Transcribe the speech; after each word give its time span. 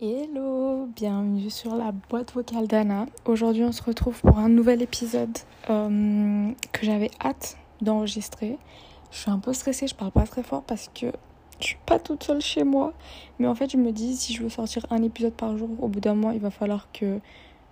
Hello, 0.00 0.86
bienvenue 0.96 1.50
sur 1.50 1.76
la 1.76 1.92
boîte 1.92 2.32
vocale 2.32 2.66
d'Anna. 2.66 3.06
Aujourd'hui 3.26 3.62
on 3.62 3.70
se 3.70 3.82
retrouve 3.82 4.20
pour 4.20 4.38
un 4.38 4.48
nouvel 4.48 4.82
épisode 4.82 5.38
euh, 5.68 6.50
que 6.72 6.84
j'avais 6.84 7.12
hâte 7.24 7.56
d'enregistrer. 7.80 8.58
Je 9.12 9.18
suis 9.18 9.30
un 9.30 9.38
peu 9.38 9.52
stressée, 9.52 9.86
je 9.86 9.94
parle 9.94 10.10
pas 10.10 10.26
très 10.26 10.42
fort 10.42 10.64
parce 10.64 10.88
que 10.88 11.12
je 11.60 11.66
suis 11.66 11.78
pas 11.86 12.00
toute 12.00 12.24
seule 12.24 12.40
chez 12.40 12.64
moi. 12.64 12.92
Mais 13.38 13.46
en 13.46 13.54
fait 13.54 13.70
je 13.70 13.76
me 13.76 13.92
dis 13.92 14.16
si 14.16 14.34
je 14.34 14.42
veux 14.42 14.48
sortir 14.48 14.84
un 14.90 15.04
épisode 15.04 15.34
par 15.34 15.56
jour, 15.56 15.68
au 15.80 15.86
bout 15.86 16.00
d'un 16.00 16.14
mois 16.14 16.34
il 16.34 16.40
va 16.40 16.50
falloir 16.50 16.88
que 16.92 17.20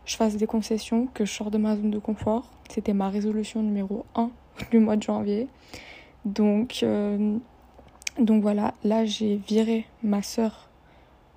je 0.08 0.16
fasse 0.16 0.36
des 0.36 0.46
concessions, 0.46 1.06
que 1.12 1.26
je 1.26 1.32
sorte 1.32 1.52
de 1.52 1.58
ma 1.58 1.76
zone 1.76 1.90
de 1.90 1.98
confort. 1.98 2.50
C'était 2.70 2.94
ma 2.94 3.10
résolution 3.10 3.62
numéro 3.62 4.06
1 4.14 4.30
du 4.70 4.78
mois 4.78 4.96
de 4.96 5.02
janvier. 5.02 5.48
Donc, 6.24 6.80
euh, 6.82 7.36
donc 8.18 8.42
voilà, 8.42 8.74
là 8.84 9.04
j'ai 9.04 9.36
viré 9.36 9.86
ma 10.02 10.22
soeur 10.22 10.70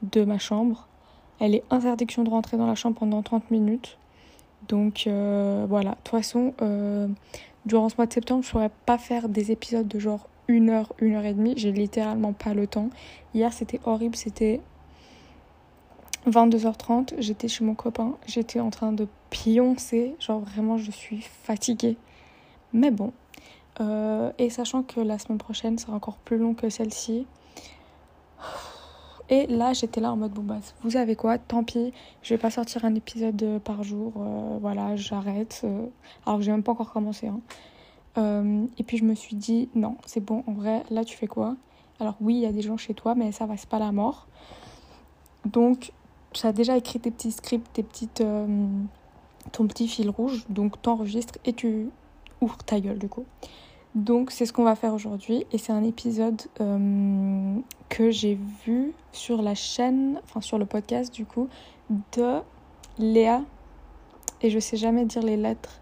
de 0.02 0.24
ma 0.24 0.40
chambre. 0.40 0.88
Elle 1.40 1.54
est 1.54 1.64
interdiction 1.70 2.24
de 2.24 2.30
rentrer 2.30 2.56
dans 2.56 2.66
la 2.66 2.76
chambre 2.76 2.98
pendant 2.98 3.22
30 3.22 3.52
minutes. 3.52 3.98
Donc 4.70 5.04
euh, 5.06 5.66
voilà, 5.68 5.92
de 5.92 5.96
toute 5.96 6.10
façon, 6.10 6.54
euh, 6.62 7.10
durant 7.66 7.90
ce 7.90 7.98
mois 7.98 8.06
de 8.06 8.14
septembre, 8.14 8.42
je 8.44 8.48
ne 8.48 8.52
pourrais 8.52 8.72
pas 8.86 8.98
faire 8.98 9.28
des 9.28 9.52
épisodes 9.52 9.88
de 9.88 10.00
genre 10.00 10.30
une 10.48 10.70
heure, 10.70 10.94
une 11.00 11.16
heure 11.16 11.26
et 11.26 11.34
demie. 11.34 11.56
J'ai 11.58 11.74
littéralement 11.74 12.32
pas 12.32 12.54
le 12.54 12.68
temps. 12.68 12.90
Hier, 13.34 13.52
c'était 13.52 13.82
horrible. 13.84 14.16
C'était 14.16 14.62
22h30. 16.28 17.16
J'étais 17.20 17.48
chez 17.48 17.64
mon 17.64 17.76
copain. 17.76 18.14
J'étais 18.28 18.60
en 18.60 18.70
train 18.70 18.92
de 18.92 19.08
pioncer. 19.30 20.16
Genre 20.20 20.40
vraiment, 20.40 20.78
je 20.78 20.92
suis 20.92 21.22
fatiguée. 21.22 21.98
Mais 22.74 22.92
bon. 22.92 23.14
Euh, 23.80 24.32
et 24.38 24.50
sachant 24.50 24.84
que 24.84 25.00
la 25.00 25.18
semaine 25.18 25.38
prochaine 25.38 25.78
sera 25.78 25.94
encore 25.94 26.18
plus 26.18 26.38
long 26.38 26.54
que 26.54 26.70
celle-ci. 26.70 27.26
Et 29.30 29.48
là, 29.48 29.72
j'étais 29.72 30.02
là 30.02 30.12
en 30.12 30.18
mode, 30.18 30.34
bon, 30.34 30.42
bah, 30.42 30.60
vous 30.84 30.92
savez 30.92 31.16
quoi, 31.16 31.38
tant 31.38 31.64
pis, 31.64 31.94
je 32.22 32.34
vais 32.34 32.38
pas 32.38 32.52
sortir 32.52 32.84
un 32.84 32.94
épisode 32.96 33.42
euh, 33.44 33.60
par 33.60 33.82
jour, 33.82 34.12
euh, 34.18 34.58
voilà, 34.60 34.98
j'arrête. 34.98 35.66
Alors 36.26 36.40
que 36.40 36.44
j'ai 36.44 36.52
même 36.52 36.64
pas 36.64 36.74
encore 36.74 36.92
commencé. 36.92 37.28
Hein. 37.28 37.40
et 38.78 38.84
puis 38.84 38.98
je 38.98 39.06
me 39.06 39.16
suis 39.16 39.38
dit, 39.38 39.70
non, 39.74 39.96
c'est 40.06 40.20
bon, 40.20 40.44
en 40.48 40.52
vrai, 40.52 40.84
là, 40.90 41.06
tu 41.06 41.16
fais 41.16 41.28
quoi? 41.28 41.56
Alors 42.02 42.16
oui, 42.20 42.36
il 42.36 42.42
y 42.42 42.46
a 42.46 42.52
des 42.52 42.62
gens 42.62 42.76
chez 42.76 42.94
toi, 42.94 43.16
mais 43.16 43.32
ça 43.32 43.46
va, 43.46 43.56
c'est 43.56 43.70
pas 43.70 43.80
la 43.80 43.94
mort. 43.94 44.28
Donc, 45.46 45.94
tu 46.34 46.46
as 46.46 46.54
déjà 46.54 46.78
écrit 46.78 47.00
tes 47.00 47.12
petits 47.12 47.32
scripts, 47.32 47.72
tes 47.74 47.84
petites, 47.84 48.24
ton 49.52 49.68
petit 49.68 49.88
fil 49.88 50.10
rouge, 50.10 50.46
donc 50.50 50.82
t'enregistres 50.82 51.38
et 51.46 51.54
tu 51.54 51.90
ouvres 52.42 52.58
ta 52.64 52.80
gueule, 52.80 53.00
du 53.00 53.10
coup. 53.10 53.26
Donc 53.94 54.32
c'est 54.32 54.46
ce 54.46 54.54
qu'on 54.54 54.64
va 54.64 54.76
faire 54.76 54.94
aujourd'hui 54.94 55.46
et 55.52 55.58
c'est 55.58 55.74
un 55.74 55.84
épisode 55.84 56.42
euh, 56.62 57.58
que 57.90 58.10
j'ai 58.10 58.40
vu 58.66 58.94
sur 59.12 59.42
la 59.42 59.54
chaîne, 59.54 60.20
enfin 60.24 60.40
sur 60.40 60.58
le 60.58 60.66
podcast 60.66 61.14
du 61.14 61.26
coup, 61.26 61.50
de 62.14 62.40
Léa. 62.98 63.42
Et 64.42 64.50
je 64.50 64.60
sais 64.60 64.78
jamais 64.78 65.04
dire 65.06 65.22
les 65.22 65.36
lettres 65.36 65.82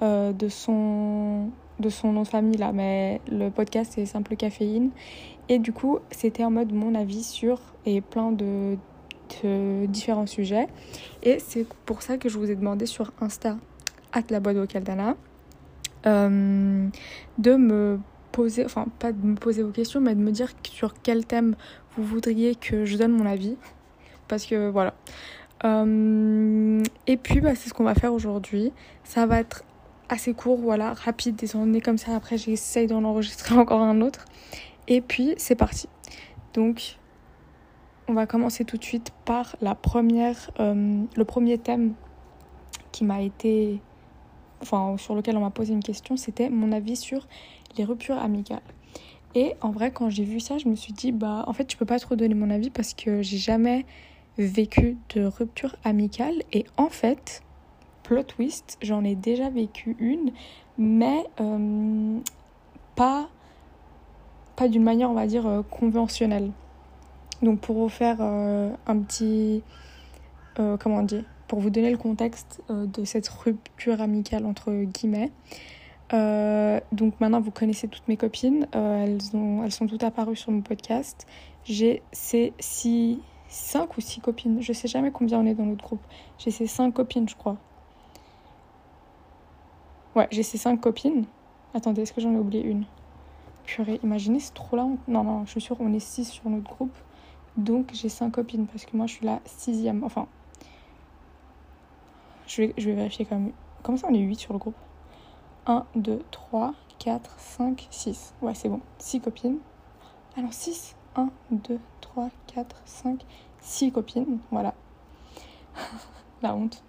euh, 0.00 0.32
de, 0.32 0.48
son, 0.48 1.50
de 1.80 1.88
son 1.88 2.12
nom 2.12 2.22
de 2.22 2.28
famille 2.28 2.56
là, 2.56 2.70
mais 2.70 3.20
le 3.28 3.50
podcast 3.50 3.92
c'est 3.96 4.06
Simple 4.06 4.36
Caféine. 4.36 4.90
Et 5.48 5.58
du 5.58 5.72
coup 5.72 5.98
c'était 6.12 6.44
en 6.44 6.52
mode 6.52 6.72
mon 6.72 6.94
avis 6.94 7.24
sur 7.24 7.58
et 7.84 8.00
plein 8.00 8.30
de, 8.30 8.78
de 9.42 9.86
différents 9.86 10.26
sujets. 10.26 10.66
Et 11.22 11.38
c'est 11.38 11.66
pour 11.86 12.02
ça 12.02 12.18
que 12.18 12.28
je 12.28 12.38
vous 12.38 12.50
ai 12.50 12.56
demandé 12.56 12.86
sur 12.86 13.12
Insta, 13.20 13.56
at 14.12 14.22
la 14.30 14.40
boîte 14.40 14.56
vocale 14.56 14.84
euh, 16.06 16.88
de 17.38 17.56
me 17.56 17.98
poser, 18.32 18.64
enfin 18.64 18.86
pas 18.98 19.12
de 19.12 19.24
me 19.24 19.34
poser 19.34 19.62
vos 19.62 19.70
questions, 19.70 20.00
mais 20.00 20.14
de 20.14 20.20
me 20.20 20.30
dire 20.30 20.48
sur 20.64 20.94
quel 21.02 21.26
thème 21.26 21.56
vous 21.96 22.04
voudriez 22.04 22.54
que 22.54 22.84
je 22.84 22.96
donne 22.96 23.12
mon 23.12 23.26
avis. 23.26 23.56
Parce 24.28 24.46
que 24.46 24.68
voilà. 24.68 24.94
Euh, 25.64 26.82
et 27.06 27.16
puis 27.16 27.40
bah, 27.40 27.54
c'est 27.54 27.68
ce 27.68 27.74
qu'on 27.74 27.84
va 27.84 27.94
faire 27.94 28.14
aujourd'hui. 28.14 28.72
Ça 29.04 29.26
va 29.26 29.40
être 29.40 29.64
assez 30.08 30.32
court, 30.32 30.58
voilà, 30.58 30.94
rapide, 30.94 31.42
étant 31.42 31.60
donné 31.60 31.80
comme 31.80 31.98
ça. 31.98 32.16
Après 32.16 32.38
j'essaye 32.38 32.86
d'en 32.86 33.04
enregistrer 33.04 33.54
encore 33.58 33.82
un 33.82 34.00
autre. 34.00 34.24
Et 34.88 35.00
puis 35.00 35.34
c'est 35.36 35.56
parti. 35.56 35.88
Donc 36.54 36.98
on 38.10 38.14
va 38.14 38.26
commencer 38.26 38.64
tout 38.64 38.76
de 38.76 38.82
suite 38.82 39.12
par 39.24 39.54
euh, 39.62 41.04
le 41.16 41.24
premier 41.24 41.58
thème 41.58 41.94
qui 42.90 43.04
m'a 43.04 43.22
été 43.22 43.80
enfin 44.62 44.96
sur 44.98 45.14
lequel 45.14 45.36
on 45.36 45.40
m'a 45.40 45.50
posé 45.50 45.72
une 45.72 45.82
question, 45.82 46.16
c'était 46.16 46.50
mon 46.50 46.72
avis 46.72 46.96
sur 46.96 47.28
les 47.78 47.84
ruptures 47.84 48.18
amicales. 48.18 48.62
Et 49.36 49.54
en 49.60 49.70
vrai, 49.70 49.92
quand 49.92 50.10
j'ai 50.10 50.24
vu 50.24 50.40
ça, 50.40 50.58
je 50.58 50.68
me 50.68 50.74
suis 50.74 50.92
dit, 50.92 51.12
bah 51.12 51.44
en 51.46 51.52
fait, 51.52 51.70
je 51.70 51.76
peux 51.76 51.84
pas 51.84 52.00
trop 52.00 52.16
donner 52.16 52.34
mon 52.34 52.50
avis 52.50 52.70
parce 52.70 52.94
que 52.94 53.22
j'ai 53.22 53.38
jamais 53.38 53.86
vécu 54.38 54.98
de 55.14 55.24
rupture 55.24 55.76
amicale. 55.84 56.42
Et 56.52 56.64
en 56.76 56.88
fait, 56.88 57.42
plot 58.02 58.24
twist, 58.24 58.76
j'en 58.82 59.04
ai 59.04 59.14
déjà 59.14 59.48
vécu 59.50 59.96
une, 60.00 60.32
mais 60.78 61.24
euh, 61.40 62.18
pas, 62.96 63.28
pas 64.56 64.66
d'une 64.66 64.82
manière, 64.82 65.10
on 65.10 65.14
va 65.14 65.28
dire, 65.28 65.46
euh, 65.46 65.62
conventionnelle. 65.62 66.50
Donc 67.42 67.60
pour 67.60 67.76
vous 67.76 67.88
faire 67.88 68.18
euh, 68.20 68.70
un 68.86 68.98
petit... 68.98 69.62
comment 70.56 70.96
on 70.96 71.02
dit 71.02 71.24
pour 71.50 71.58
vous 71.58 71.70
donner 71.70 71.90
le 71.90 71.96
contexte 71.96 72.62
euh, 72.70 72.86
de 72.86 73.04
cette 73.04 73.28
rupture 73.28 74.00
amicale 74.00 74.46
entre 74.46 74.70
guillemets. 74.84 75.32
Euh, 76.12 76.78
donc 76.92 77.18
maintenant 77.18 77.40
vous 77.40 77.50
connaissez 77.50 77.88
toutes 77.88 78.06
mes 78.06 78.16
copines, 78.16 78.68
euh, 78.76 79.04
elles, 79.04 79.36
ont, 79.36 79.64
elles 79.64 79.72
sont 79.72 79.88
toutes 79.88 80.04
apparues 80.04 80.36
sur 80.36 80.52
mon 80.52 80.60
podcast. 80.60 81.26
J'ai 81.64 82.02
ces 82.12 82.52
six, 82.60 83.18
cinq 83.48 83.96
ou 83.96 84.00
six 84.00 84.20
copines, 84.20 84.62
je 84.62 84.72
sais 84.72 84.86
jamais 84.86 85.10
combien 85.10 85.40
on 85.40 85.46
est 85.46 85.54
dans 85.54 85.66
notre 85.66 85.82
groupe. 85.82 86.02
J'ai 86.38 86.52
ces 86.52 86.68
cinq 86.68 86.92
copines 86.94 87.28
je 87.28 87.34
crois. 87.34 87.56
Ouais, 90.14 90.28
j'ai 90.30 90.44
ces 90.44 90.58
cinq 90.58 90.80
copines. 90.80 91.24
Attendez, 91.74 92.02
est-ce 92.02 92.12
que 92.12 92.20
j'en 92.20 92.32
ai 92.32 92.38
oublié 92.38 92.62
une? 92.62 92.84
Purée, 93.64 93.98
imaginez, 94.04 94.38
c'est 94.38 94.54
trop 94.54 94.76
là. 94.76 94.86
Non, 95.08 95.24
non, 95.24 95.44
je 95.46 95.50
suis 95.50 95.60
sûre, 95.60 95.76
on 95.80 95.92
est 95.92 96.00
six 96.00 96.26
sur 96.26 96.48
notre 96.48 96.64
groupe. 96.64 96.96
Donc 97.56 97.90
j'ai 97.92 98.08
cinq 98.08 98.30
copines 98.32 98.66
parce 98.66 98.84
que 98.84 98.96
moi 98.96 99.06
je 99.06 99.14
suis 99.14 99.26
la 99.26 99.40
sixième. 99.44 100.04
Enfin, 100.04 100.26
je 102.50 102.62
vais, 102.62 102.94
vérifier 102.94 103.24
quand 103.24 103.38
même. 103.38 103.52
Comment 103.82 103.96
ça, 103.96 104.08
on 104.10 104.14
est 104.14 104.18
8 104.18 104.34
sur 104.34 104.52
le 104.52 104.58
groupe? 104.58 104.74
1, 105.66 105.86
2, 105.94 106.20
3, 106.32 106.74
4, 106.98 107.38
5, 107.38 107.86
6. 107.90 108.34
Ouais, 108.42 108.54
c'est 108.54 108.68
bon. 108.68 108.80
6 108.98 109.20
copines. 109.20 109.58
Non, 110.36 110.50
6. 110.50 110.96
1, 111.14 111.30
2, 111.52 111.78
3, 112.00 112.30
4, 112.52 112.76
5, 112.84 113.24
6 113.60 113.92
copines. 113.92 114.38
Voilà. 114.50 114.74
La 116.42 116.56
honte. 116.56 116.82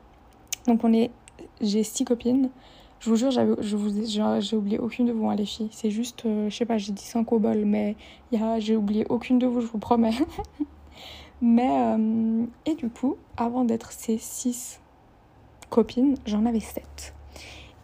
Donc, 0.66 0.84
on 0.84 0.92
est. 0.94 1.12
J'ai 1.62 1.84
6 1.84 2.06
copines. 2.06 2.50
Je 3.02 3.10
vous 3.10 3.16
jure, 3.16 3.32
j'ai 3.32 4.56
oublié 4.56 4.78
aucune 4.78 5.08
de 5.08 5.12
vous, 5.12 5.28
hein, 5.28 5.36
les 5.36 5.48
filles. 5.48 5.70
C'est 5.72 5.90
juste, 5.90 6.24
euh, 6.28 6.52
je 6.52 6.56
sais 6.56 6.66
pas, 6.66 6.78
j'ai 6.78 6.92
dit 6.92 7.04
5 7.04 7.32
au 7.32 7.40
bol, 7.40 7.66
mais 7.66 7.96
j'ai 8.60 8.76
oublié 8.76 9.08
aucune 9.10 9.40
de 9.40 9.48
vous, 9.48 9.60
je 9.60 9.66
vous 9.66 9.80
promets. 9.80 10.14
mais, 11.42 11.68
euh, 11.68 12.46
et 12.68 12.76
du 12.76 12.92
coup, 12.92 13.18
avant 13.38 13.66
d'être 13.66 13.92
ces 13.92 14.20
6 14.20 14.82
copines, 15.72 16.16
j'en 16.28 16.46
avais 16.46 16.60
sept. 16.60 17.16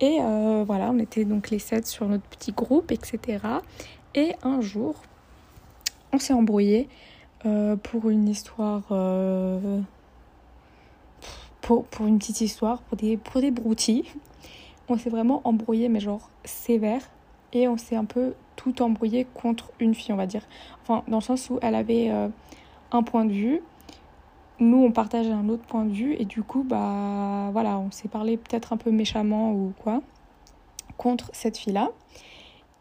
Et 0.02 0.20
euh, 0.22 0.64
voilà, 0.68 0.92
on 0.92 1.00
était 1.00 1.26
donc 1.26 1.50
les 1.50 1.58
sept 1.58 1.88
sur 1.88 2.08
notre 2.08 2.26
petit 2.26 2.52
groupe, 2.52 2.92
etc. 2.92 3.40
Et 4.14 4.36
un 4.44 4.62
jour, 4.62 5.02
on 6.14 6.20
s'est 6.20 6.34
embrouillé 6.34 6.90
euh, 7.48 7.76
pour 7.76 8.12
une 8.12 8.30
histoire. 8.30 8.84
Pour, 11.62 11.86
pour, 11.86 12.06
une 12.06 12.20
petite 12.20 12.40
histoire, 12.40 12.82
pour 12.84 12.98
des, 12.98 13.18
pour 13.18 13.42
des 13.42 13.50
broutilles. 13.50 14.06
On 14.90 14.98
s'est 14.98 15.10
vraiment 15.10 15.42
embrouillé, 15.44 15.90
mais 15.90 16.00
genre 16.00 16.30
sévère. 16.44 17.02
Et 17.54 17.68
on 17.68 17.78
s'est 17.78 17.96
un 17.96 18.06
peu 18.06 18.34
tout 18.56 18.82
embrouillé 18.82 19.26
contre 19.34 19.72
une 19.80 19.94
fille, 19.94 20.14
on 20.14 20.18
va 20.18 20.28
dire. 20.28 20.44
Enfin, 20.82 21.04
dans 21.08 21.18
le 21.18 21.24
sens 21.24 21.50
où 21.50 21.60
elle 21.62 21.76
avait 21.76 22.10
un 22.92 23.04
point 23.04 23.24
de 23.24 23.32
vue 23.32 23.62
nous, 24.60 24.84
on 24.84 24.92
partageait 24.92 25.32
un 25.32 25.50
autre 25.50 25.64
point 25.64 25.86
de 25.86 25.94
vue 25.94 26.16
et 26.18 26.26
du 26.26 26.42
coup, 26.42 26.64
bah 26.64 27.50
voilà, 27.52 27.78
on 27.78 27.92
s'est 27.92 28.08
parlé 28.08 28.38
peut-être 28.38 28.74
un 28.74 28.78
peu 28.78 28.92
méchamment 28.92 29.54
ou 29.54 29.74
quoi 29.80 30.02
contre 30.98 31.30
cette 31.34 31.58
fille-là. 31.58 31.92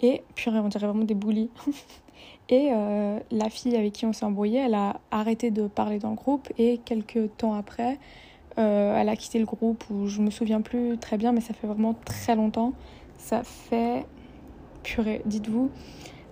Et 0.00 0.22
purée, 0.34 0.58
on 0.58 0.68
dirait 0.68 0.86
vraiment 0.86 1.04
des 1.04 1.14
boulis. 1.14 1.50
et 2.48 2.70
euh, 2.72 3.18
la 3.30 3.50
fille 3.50 3.76
avec 3.76 3.92
qui 3.92 4.06
on 4.06 4.14
s'est 4.14 4.24
embrouillé, 4.24 4.60
elle 4.60 4.74
a 4.74 5.00
arrêté 5.10 5.50
de 5.50 5.66
parler 5.66 5.98
dans 5.98 6.10
le 6.10 6.16
groupe 6.16 6.48
et 6.56 6.78
quelques 6.78 7.36
temps 7.36 7.54
après, 7.54 7.98
euh, 8.58 8.96
elle 8.96 9.08
a 9.08 9.16
quitté 9.16 9.38
le 9.38 9.44
groupe 9.44 9.84
où 9.90 10.06
je 10.06 10.20
me 10.20 10.30
souviens 10.30 10.60
plus 10.60 10.96
très 10.98 11.18
bien, 11.18 11.32
mais 11.32 11.40
ça 11.40 11.54
fait 11.54 11.66
vraiment 11.66 11.94
très 12.04 12.36
longtemps. 12.36 12.72
Ça 13.18 13.42
fait 13.42 14.06
purée, 14.82 15.22
dites-vous, 15.26 15.70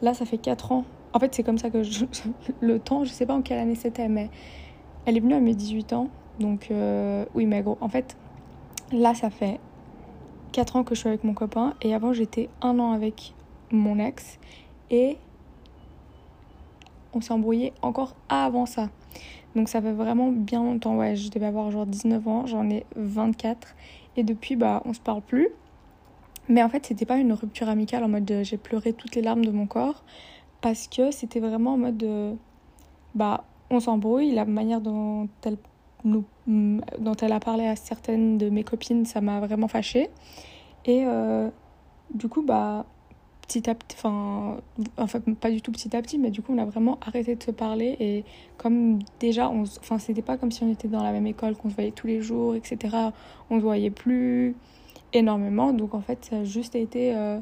là 0.02 0.14
ça 0.14 0.24
fait 0.24 0.38
4 0.38 0.72
ans. 0.72 0.84
En 1.12 1.18
fait, 1.18 1.34
c'est 1.34 1.42
comme 1.42 1.58
ça 1.58 1.70
que 1.70 1.82
je... 1.82 2.04
le 2.60 2.78
temps, 2.78 3.04
je 3.04 3.10
sais 3.10 3.26
pas 3.26 3.34
en 3.34 3.42
quelle 3.42 3.58
année 3.58 3.74
c'était, 3.74 4.08
mais 4.08 4.30
elle 5.06 5.16
est 5.16 5.20
venue 5.20 5.34
à 5.34 5.40
mes 5.40 5.54
18 5.54 5.92
ans. 5.92 6.08
Donc, 6.40 6.68
euh, 6.70 7.24
oui, 7.34 7.46
mais 7.46 7.62
gros, 7.62 7.78
en 7.80 7.88
fait, 7.88 8.16
là, 8.92 9.14
ça 9.14 9.30
fait 9.30 9.60
4 10.52 10.76
ans 10.76 10.84
que 10.84 10.94
je 10.94 11.00
suis 11.00 11.08
avec 11.08 11.24
mon 11.24 11.34
copain 11.34 11.74
et 11.82 11.94
avant 11.94 12.12
j'étais 12.12 12.48
un 12.62 12.78
an 12.78 12.92
avec 12.92 13.34
mon 13.70 13.98
ex 13.98 14.38
et 14.90 15.18
on 17.12 17.20
s'est 17.20 17.32
embrouillé 17.32 17.72
encore 17.82 18.14
avant 18.28 18.66
ça. 18.66 18.88
Donc 19.54 19.68
ça 19.68 19.80
fait 19.80 19.92
vraiment 19.92 20.30
bien 20.30 20.62
longtemps, 20.62 20.96
ouais, 20.96 21.14
je 21.16 21.30
devais 21.30 21.46
avoir 21.46 21.70
genre 21.70 21.86
19 21.86 22.26
ans, 22.26 22.46
j'en 22.46 22.68
ai 22.70 22.84
24 22.96 23.74
et 24.16 24.22
depuis 24.22 24.56
bah 24.56 24.82
on 24.84 24.92
se 24.92 25.00
parle 25.00 25.22
plus. 25.22 25.48
Mais 26.48 26.62
en 26.62 26.68
fait, 26.68 26.86
c'était 26.86 27.06
pas 27.06 27.16
une 27.16 27.32
rupture 27.32 27.68
amicale 27.68 28.04
en 28.04 28.08
mode 28.08 28.30
euh, 28.30 28.44
j'ai 28.44 28.58
pleuré 28.58 28.92
toutes 28.92 29.14
les 29.14 29.22
larmes 29.22 29.44
de 29.44 29.50
mon 29.50 29.66
corps 29.66 30.04
parce 30.60 30.88
que 30.88 31.10
c'était 31.10 31.40
vraiment 31.40 31.74
en 31.74 31.78
mode 31.78 32.02
euh, 32.02 32.34
bah 33.14 33.44
on 33.70 33.80
s'embrouille, 33.80 34.32
la 34.32 34.44
manière 34.44 34.80
dont 34.80 35.28
elle 35.44 35.56
nous, 36.04 36.24
dont 36.46 37.14
elle 37.22 37.32
a 37.32 37.40
parlé 37.40 37.66
à 37.66 37.76
certaines 37.76 38.38
de 38.38 38.50
mes 38.50 38.62
copines, 38.62 39.04
ça 39.06 39.20
m'a 39.20 39.40
vraiment 39.40 39.68
fâchée. 39.68 40.10
Et 40.84 41.04
euh, 41.06 41.48
du 42.12 42.28
coup, 42.28 42.42
bah, 42.42 42.84
petit 43.46 43.68
à 43.68 43.74
petit, 43.74 43.96
enfin, 43.96 44.58
enfin, 44.96 45.20
pas 45.20 45.50
du 45.50 45.60
tout 45.60 45.72
petit 45.72 45.94
à 45.96 46.02
petit, 46.02 46.18
mais 46.18 46.30
du 46.30 46.42
coup, 46.42 46.52
on 46.54 46.58
a 46.58 46.64
vraiment 46.64 46.98
arrêté 47.06 47.36
de 47.36 47.42
se 47.42 47.50
parler. 47.50 47.96
Et 48.00 48.24
comme 48.58 49.00
déjà, 49.20 49.50
on, 49.50 49.62
enfin, 49.62 49.98
c'était 49.98 50.22
pas 50.22 50.36
comme 50.36 50.50
si 50.50 50.62
on 50.62 50.70
était 50.72 50.88
dans 50.88 51.02
la 51.02 51.12
même 51.12 51.26
école, 51.26 51.56
qu'on 51.56 51.70
se 51.70 51.74
voyait 51.74 51.92
tous 51.92 52.06
les 52.06 52.20
jours, 52.22 52.54
etc. 52.54 52.96
On 53.50 53.58
se 53.58 53.62
voyait 53.62 53.90
plus 53.90 54.54
énormément. 55.12 55.72
Donc, 55.72 55.94
en 55.94 56.00
fait, 56.00 56.24
ça 56.24 56.38
a 56.38 56.44
juste 56.44 56.74
été. 56.74 57.14
Euh, 57.14 57.38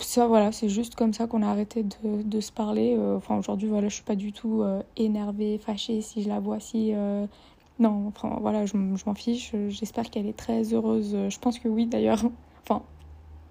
ça, 0.00 0.26
voilà, 0.26 0.52
c'est 0.52 0.68
juste 0.68 0.94
comme 0.94 1.12
ça 1.14 1.26
qu'on 1.26 1.42
a 1.42 1.48
arrêté 1.48 1.82
de, 1.82 2.40
se 2.40 2.52
parler. 2.52 2.94
Euh, 2.98 3.16
enfin, 3.16 3.38
aujourd'hui, 3.38 3.68
voilà, 3.68 3.88
je 3.88 3.94
suis 3.94 4.04
pas 4.04 4.16
du 4.16 4.32
tout 4.32 4.62
énervée, 4.96 5.58
fâchée 5.58 6.00
si 6.00 6.22
je 6.22 6.28
la 6.28 6.40
vois, 6.40 6.60
si 6.60 6.92
non, 7.78 8.06
enfin 8.08 8.38
voilà, 8.40 8.66
je, 8.66 8.76
m'en 8.76 9.14
fiche. 9.14 9.52
J'espère 9.68 10.10
qu'elle 10.10 10.26
est 10.26 10.36
très 10.36 10.74
heureuse. 10.74 11.16
Je 11.28 11.38
pense 11.38 11.58
que 11.58 11.68
oui 11.68 11.86
d'ailleurs. 11.86 12.22
Enfin, 12.68 12.82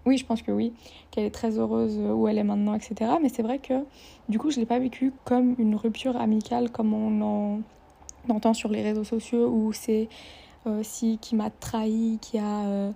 oui, 0.06 0.18
je 0.18 0.26
pense 0.26 0.42
que 0.42 0.52
oui, 0.52 0.74
qu'elle 1.12 1.26
est 1.26 1.34
très 1.34 1.58
heureuse 1.58 1.98
où 1.98 2.28
elle 2.28 2.38
est 2.38 2.44
maintenant, 2.44 2.76
etc. 2.76 3.14
Mais 3.22 3.30
c'est 3.30 3.44
vrai 3.44 3.60
que 3.60 3.86
du 4.30 4.40
coup, 4.40 4.52
je 4.52 4.58
ne 4.58 4.62
l'ai 4.62 4.66
pas 4.66 4.80
vécu 4.80 5.14
comme 5.24 5.56
une 5.58 5.76
rupture 5.76 6.16
amicale 6.18 6.72
comme 6.72 6.94
on 6.94 7.22
en 7.22 7.60
entend 8.30 8.54
sur 8.54 8.70
les 8.70 8.82
réseaux 8.82 9.04
sociaux 9.04 9.48
où 9.50 9.72
c'est 9.74 10.10
euh, 10.68 10.82
si 10.84 11.18
qui 11.20 11.36
m'a 11.36 11.50
trahi, 11.50 12.18
qui 12.22 12.40
a 12.40 12.66
euh, 12.66 12.92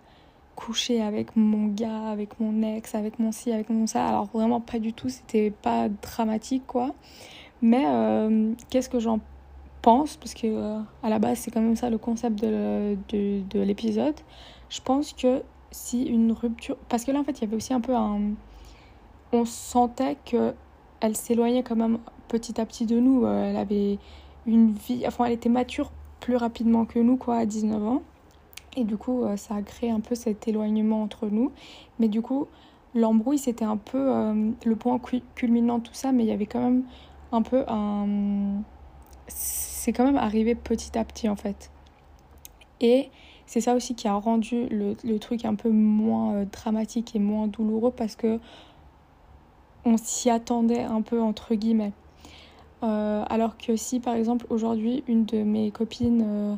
couché 0.55 1.01
avec 1.01 1.35
mon 1.35 1.67
gars, 1.67 2.09
avec 2.09 2.39
mon 2.39 2.61
ex, 2.63 2.95
avec 2.95 3.19
mon 3.19 3.31
ci, 3.31 3.51
avec 3.51 3.69
mon 3.69 3.87
ça. 3.87 4.07
Alors 4.07 4.25
vraiment 4.33 4.59
pas 4.59 4.79
du 4.79 4.93
tout, 4.93 5.09
c'était 5.09 5.51
pas 5.51 5.87
dramatique 5.89 6.63
quoi. 6.67 6.93
Mais 7.61 7.85
euh, 7.87 8.53
qu'est-ce 8.69 8.89
que 8.89 8.99
j'en 8.99 9.19
pense, 9.81 10.17
parce 10.17 10.33
que 10.33 10.47
euh, 10.47 10.79
à 11.03 11.09
la 11.09 11.19
base 11.19 11.39
c'est 11.39 11.51
quand 11.51 11.61
même 11.61 11.75
ça 11.75 11.89
le 11.89 11.97
concept 11.97 12.41
de, 12.41 12.97
de, 13.09 13.41
de 13.49 13.59
l'épisode, 13.59 14.15
je 14.69 14.81
pense 14.81 15.13
que 15.13 15.43
si 15.71 16.03
une 16.03 16.31
rupture... 16.31 16.77
Parce 16.89 17.05
que 17.05 17.11
là 17.11 17.19
en 17.19 17.23
fait 17.23 17.39
il 17.39 17.41
y 17.41 17.43
avait 17.45 17.55
aussi 17.55 17.73
un 17.73 17.81
peu 17.81 17.95
un... 17.95 18.21
On 19.31 19.45
sentait 19.45 20.17
que 20.25 20.53
elle 20.99 21.15
s'éloignait 21.15 21.63
quand 21.63 21.75
même 21.75 21.99
petit 22.27 22.59
à 22.59 22.65
petit 22.65 22.85
de 22.85 22.99
nous. 22.99 23.25
Euh, 23.25 23.49
elle 23.49 23.57
avait 23.57 23.97
une 24.45 24.73
vie... 24.73 25.05
Enfin 25.07 25.25
elle 25.25 25.33
était 25.33 25.49
mature 25.49 25.91
plus 26.19 26.35
rapidement 26.35 26.85
que 26.85 26.99
nous 26.99 27.17
quoi 27.17 27.37
à 27.37 27.45
19 27.45 27.83
ans. 27.87 28.01
Et 28.75 28.83
du 28.83 28.97
coup 28.97 29.23
euh, 29.23 29.37
ça 29.37 29.55
a 29.55 29.61
créé 29.61 29.91
un 29.91 29.99
peu 29.99 30.15
cet 30.15 30.47
éloignement 30.47 31.01
entre 31.03 31.27
nous. 31.27 31.51
Mais 31.99 32.07
du 32.07 32.21
coup 32.21 32.47
l'embrouille 32.95 33.37
c'était 33.37 33.65
un 33.65 33.77
peu 33.77 34.33
le 34.65 34.75
point 34.75 34.99
culminant 35.35 35.77
de 35.77 35.83
tout 35.83 35.93
ça, 35.93 36.11
mais 36.11 36.23
il 36.23 36.27
y 36.27 36.31
avait 36.31 36.47
quand 36.47 36.59
même 36.59 36.83
un 37.31 37.43
peu 37.43 37.63
un 37.67 38.63
c'est 39.27 39.93
quand 39.93 40.05
même 40.05 40.17
arrivé 40.17 40.55
petit 40.55 40.97
à 40.97 41.05
petit 41.05 41.29
en 41.29 41.35
fait. 41.35 41.71
Et 42.81 43.09
c'est 43.49 43.61
ça 43.61 43.73
aussi 43.73 43.95
qui 43.95 44.07
a 44.07 44.13
rendu 44.13 44.67
le, 44.69 44.95
le 45.03 45.17
truc 45.17 45.43
un 45.43 45.55
peu 45.55 45.71
moins 45.71 46.35
euh, 46.35 46.45
dramatique 46.45 47.15
et 47.15 47.19
moins 47.19 47.47
douloureux 47.47 47.89
parce 47.89 48.15
que 48.15 48.39
on 49.85 49.97
s'y 49.97 50.29
attendait 50.29 50.83
un 50.83 51.01
peu 51.01 51.19
entre 51.19 51.55
guillemets. 51.55 51.93
Euh, 52.83 53.23
alors 53.27 53.57
que 53.57 53.75
si 53.75 53.99
par 53.99 54.13
exemple 54.13 54.45
aujourd'hui 54.51 55.03
une 55.07 55.25
de 55.25 55.41
mes 55.41 55.71
copines, 55.71 56.23
euh, 56.23 56.55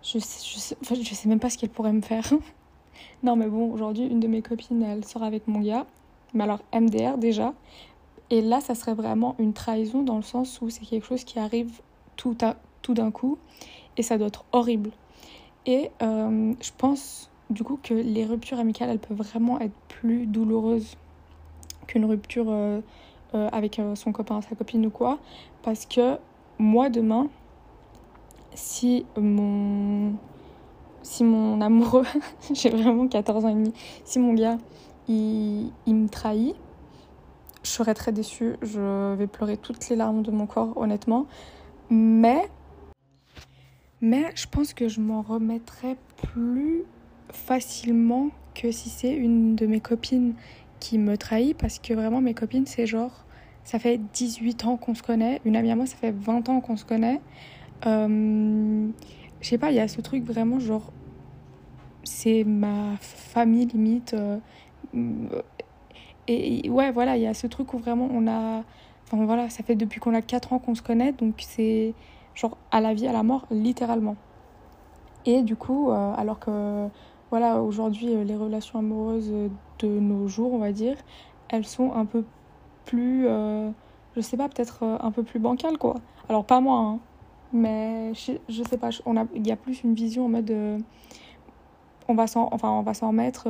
je, 0.00 0.20
sais, 0.20 0.76
sais, 0.80 1.02
je 1.02 1.12
sais 1.12 1.28
même 1.28 1.40
pas 1.40 1.50
ce 1.50 1.58
qu'elle 1.58 1.70
pourrait 1.70 1.92
me 1.92 2.02
faire. 2.02 2.32
non 3.24 3.34
mais 3.34 3.48
bon 3.48 3.72
aujourd'hui 3.72 4.06
une 4.06 4.20
de 4.20 4.28
mes 4.28 4.40
copines 4.40 4.84
elle 4.84 5.04
sort 5.04 5.24
avec 5.24 5.48
mon 5.48 5.58
gars, 5.58 5.86
mais 6.34 6.44
alors 6.44 6.60
MDR 6.72 7.18
déjà. 7.18 7.52
Et 8.30 8.42
là 8.42 8.60
ça 8.60 8.76
serait 8.76 8.94
vraiment 8.94 9.34
une 9.40 9.54
trahison 9.54 10.02
dans 10.02 10.16
le 10.16 10.22
sens 10.22 10.60
où 10.62 10.70
c'est 10.70 10.84
quelque 10.84 11.06
chose 11.06 11.24
qui 11.24 11.40
arrive 11.40 11.80
tout, 12.14 12.36
tout 12.80 12.94
d'un 12.94 13.10
coup 13.10 13.38
et 13.96 14.04
ça 14.04 14.18
doit 14.18 14.28
être 14.28 14.44
horrible. 14.52 14.92
Et 15.66 15.90
euh, 16.02 16.54
je 16.60 16.70
pense 16.76 17.30
du 17.50 17.62
coup 17.62 17.78
que 17.82 17.94
les 17.94 18.24
ruptures 18.24 18.58
amicales, 18.58 18.90
elles 18.90 18.98
peuvent 18.98 19.16
vraiment 19.16 19.60
être 19.60 19.74
plus 19.88 20.26
douloureuses 20.26 20.96
qu'une 21.86 22.04
rupture 22.04 22.46
euh, 22.48 22.80
euh, 23.34 23.48
avec 23.52 23.80
son 23.94 24.12
copain, 24.12 24.40
sa 24.40 24.54
copine 24.54 24.86
ou 24.86 24.90
quoi. 24.90 25.18
Parce 25.62 25.86
que 25.86 26.16
moi, 26.58 26.90
demain, 26.90 27.28
si 28.54 29.06
mon, 29.16 30.14
si 31.02 31.24
mon 31.24 31.60
amoureux, 31.60 32.06
j'ai 32.52 32.70
vraiment 32.70 33.08
14 33.08 33.44
ans 33.44 33.48
et 33.48 33.54
demi, 33.54 33.72
si 34.04 34.18
mon 34.18 34.34
gars, 34.34 34.58
il, 35.08 35.70
il 35.86 35.94
me 35.94 36.08
trahit, 36.08 36.54
je 37.62 37.70
serais 37.70 37.94
très 37.94 38.12
déçue. 38.12 38.56
Je 38.62 39.14
vais 39.14 39.26
pleurer 39.26 39.56
toutes 39.56 39.88
les 39.88 39.96
larmes 39.96 40.22
de 40.22 40.30
mon 40.30 40.46
corps, 40.46 40.76
honnêtement. 40.76 41.26
Mais, 41.90 42.48
mais 44.00 44.24
je 44.34 44.46
pense 44.46 44.74
que 44.74 44.88
je 44.88 45.00
m'en 45.00 45.22
remettrai 45.22 45.96
plus 46.16 46.84
facilement 47.30 48.30
que 48.54 48.70
si 48.70 48.88
c'est 48.88 49.14
une 49.14 49.54
de 49.54 49.66
mes 49.66 49.80
copines 49.80 50.34
qui 50.80 50.98
me 50.98 51.16
trahit 51.16 51.56
parce 51.56 51.78
que 51.78 51.92
vraiment 51.94 52.20
mes 52.20 52.34
copines 52.34 52.66
c'est 52.66 52.86
genre 52.86 53.24
ça 53.64 53.78
fait 53.78 54.00
18 54.12 54.64
ans 54.64 54.76
qu'on 54.76 54.94
se 54.94 55.02
connaît 55.02 55.40
une 55.44 55.56
amie 55.56 55.70
à 55.70 55.76
moi 55.76 55.86
ça 55.86 55.96
fait 55.96 56.12
20 56.12 56.48
ans 56.48 56.60
qu'on 56.60 56.76
se 56.76 56.84
connaît. 56.84 57.20
Euh, 57.86 58.88
je 59.40 59.48
sais 59.48 59.58
pas 59.58 59.70
il 59.70 59.76
y 59.76 59.80
a 59.80 59.88
ce 59.88 60.00
truc 60.00 60.24
vraiment 60.24 60.58
genre 60.58 60.92
c'est 62.04 62.44
ma 62.44 62.96
famille 63.00 63.66
limite 63.66 64.14
euh, 64.14 64.38
et 66.26 66.68
ouais 66.70 66.90
voilà 66.90 67.16
il 67.16 67.22
y 67.22 67.26
a 67.26 67.34
ce 67.34 67.46
truc 67.46 67.74
où 67.74 67.78
vraiment 67.78 68.08
on 68.10 68.26
a 68.26 68.64
Enfin 69.10 69.24
voilà, 69.24 69.48
ça 69.48 69.62
fait 69.62 69.74
depuis 69.74 70.00
qu'on 70.00 70.14
a 70.14 70.20
4 70.20 70.52
ans 70.52 70.58
qu'on 70.58 70.74
se 70.74 70.82
connaît, 70.82 71.12
donc 71.12 71.36
c'est 71.38 71.94
genre 72.38 72.56
à 72.70 72.80
la 72.80 72.94
vie, 72.94 73.06
à 73.06 73.12
la 73.12 73.22
mort, 73.22 73.46
littéralement. 73.50 74.16
Et 75.26 75.42
du 75.42 75.56
coup, 75.56 75.90
euh, 75.90 76.14
alors 76.16 76.38
que 76.38 76.88
voilà, 77.30 77.60
aujourd'hui, 77.60 78.14
euh, 78.14 78.24
les 78.24 78.36
relations 78.36 78.78
amoureuses 78.78 79.32
de 79.80 79.88
nos 79.88 80.28
jours, 80.28 80.52
on 80.52 80.58
va 80.58 80.72
dire, 80.72 80.96
elles 81.48 81.66
sont 81.66 81.92
un 81.92 82.04
peu 82.04 82.24
plus, 82.84 83.26
euh, 83.26 83.70
je 84.16 84.20
sais 84.20 84.36
pas, 84.36 84.48
peut-être 84.48 84.84
un 84.84 85.10
peu 85.10 85.22
plus 85.22 85.38
bancales, 85.40 85.78
quoi. 85.78 85.96
Alors 86.28 86.44
pas 86.44 86.60
moi, 86.60 86.78
hein, 86.78 86.98
mais 87.52 88.12
je, 88.14 88.32
je, 88.48 88.62
sais 88.62 88.78
pas, 88.78 88.90
on 89.06 89.16
a, 89.16 89.24
il 89.34 89.46
y 89.46 89.52
a 89.52 89.56
plus 89.56 89.82
une 89.82 89.94
vision 89.94 90.26
en 90.26 90.28
mode, 90.28 90.54
on 92.08 92.14
va 92.14 92.26
s'en, 92.26 92.48
enfin, 92.52 92.70
on 92.70 92.82
va 92.82 92.94
s'en 92.94 93.12
mettre 93.12 93.48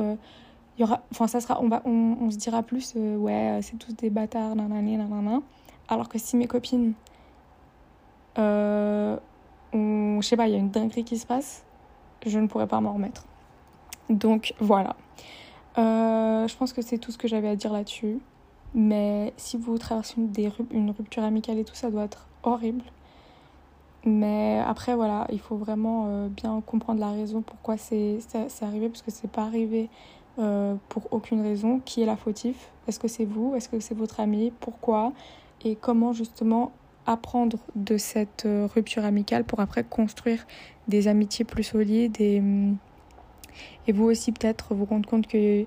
y 0.79 0.83
aura 0.83 1.01
enfin 1.11 1.27
ça 1.27 1.41
sera 1.41 1.61
on 1.61 1.67
va 1.67 1.81
on, 1.85 2.17
on 2.21 2.31
se 2.31 2.37
dira 2.37 2.63
plus 2.63 2.93
euh, 2.95 3.17
ouais 3.17 3.59
euh, 3.59 3.59
c'est 3.61 3.77
tous 3.77 3.93
des 3.93 4.09
bâtards 4.09 4.55
nanana 4.55 4.97
nanana 4.97 5.41
alors 5.89 6.07
que 6.07 6.17
si 6.17 6.37
mes 6.37 6.47
copines 6.47 6.93
euh, 8.39 9.17
je 9.73 10.21
sais 10.21 10.37
pas 10.37 10.47
il 10.47 10.53
y 10.53 10.55
a 10.55 10.59
une 10.59 10.69
dinguerie 10.69 11.03
qui 11.03 11.17
se 11.17 11.25
passe. 11.25 11.63
Je 12.25 12.39
ne 12.39 12.47
pourrais 12.47 12.67
pas 12.67 12.81
m'en 12.81 12.93
remettre. 12.93 13.25
Donc 14.09 14.53
voilà. 14.59 14.95
Euh, 15.77 16.47
je 16.47 16.57
pense 16.57 16.73
que 16.73 16.81
c'est 16.81 16.97
tout 16.97 17.11
ce 17.11 17.17
que 17.17 17.27
j'avais 17.27 17.49
à 17.49 17.55
dire 17.55 17.71
là-dessus. 17.71 18.19
Mais 18.73 19.33
si 19.37 19.57
vous 19.57 19.77
traversez 19.77 20.15
une, 20.71 20.91
rupture 20.91 21.23
amicale 21.23 21.57
et 21.57 21.63
tout 21.63 21.75
ça 21.75 21.89
doit 21.89 22.03
être 22.03 22.27
horrible. 22.43 22.83
Mais 24.05 24.61
après 24.65 24.95
voilà 24.95 25.27
il 25.29 25.39
faut 25.39 25.57
vraiment 25.57 26.27
bien 26.27 26.61
comprendre 26.65 27.01
la 27.01 27.11
raison 27.11 27.41
pourquoi 27.41 27.75
c'est 27.75 28.19
arrivé 28.61 28.87
parce 28.87 29.01
que 29.01 29.11
c'est 29.11 29.29
pas 29.29 29.41
arrivé 29.41 29.89
euh, 30.39 30.75
pour 30.87 31.11
aucune 31.11 31.41
raison. 31.41 31.81
Qui 31.83 32.01
est 32.01 32.05
la 32.05 32.15
fautif? 32.15 32.69
Est-ce 32.87 32.99
que 32.99 33.09
c'est 33.09 33.25
vous? 33.25 33.55
Est-ce 33.55 33.67
que 33.67 33.79
c'est 33.79 33.95
votre 33.95 34.21
ami? 34.21 34.53
Pourquoi? 34.59 35.11
Et 35.65 35.75
comment 35.75 36.13
justement 36.13 36.71
apprendre 37.11 37.57
de 37.75 37.97
cette 37.97 38.45
euh, 38.45 38.67
rupture 38.73 39.05
amicale 39.05 39.43
pour 39.43 39.59
après 39.59 39.83
construire 39.83 40.45
des 40.87 41.07
amitiés 41.07 41.45
plus 41.45 41.63
solides 41.63 42.19
et, 42.19 42.39
mm, 42.39 42.77
et 43.87 43.91
vous 43.91 44.05
aussi 44.05 44.31
peut-être 44.31 44.73
vous 44.73 44.85
rendre 44.85 45.09
compte 45.09 45.27
que 45.27 45.65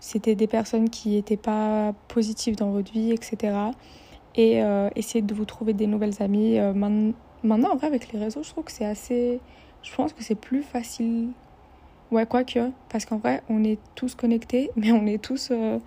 c'était 0.00 0.34
des 0.34 0.46
personnes 0.46 0.90
qui 0.90 1.10
n'étaient 1.10 1.36
pas 1.36 1.94
positives 2.08 2.56
dans 2.56 2.70
votre 2.70 2.92
vie, 2.92 3.12
etc. 3.12 3.54
Et 4.34 4.62
euh, 4.62 4.88
essayer 4.96 5.22
de 5.22 5.34
vous 5.34 5.44
trouver 5.44 5.74
des 5.74 5.86
nouvelles 5.86 6.20
amies. 6.20 6.58
maintenant, 6.74 7.72
en 7.72 7.76
vrai, 7.76 7.86
avec 7.86 8.12
les 8.12 8.18
réseaux, 8.18 8.42
je 8.42 8.50
trouve 8.50 8.64
que 8.64 8.72
c'est 8.72 8.86
assez... 8.86 9.40
Je 9.82 9.94
pense 9.94 10.12
que 10.12 10.22
c'est 10.22 10.34
plus 10.34 10.62
facile 10.62 11.28
Ouais, 12.12 12.26
quoique, 12.26 12.60
parce 12.90 13.06
qu'en 13.06 13.16
vrai, 13.16 13.42
on 13.48 13.64
est 13.64 13.78
tous 13.94 14.14
connectés, 14.14 14.70
mais 14.76 14.92
on 14.92 15.06
est 15.06 15.20
tous 15.20 15.48
euh, 15.50 15.78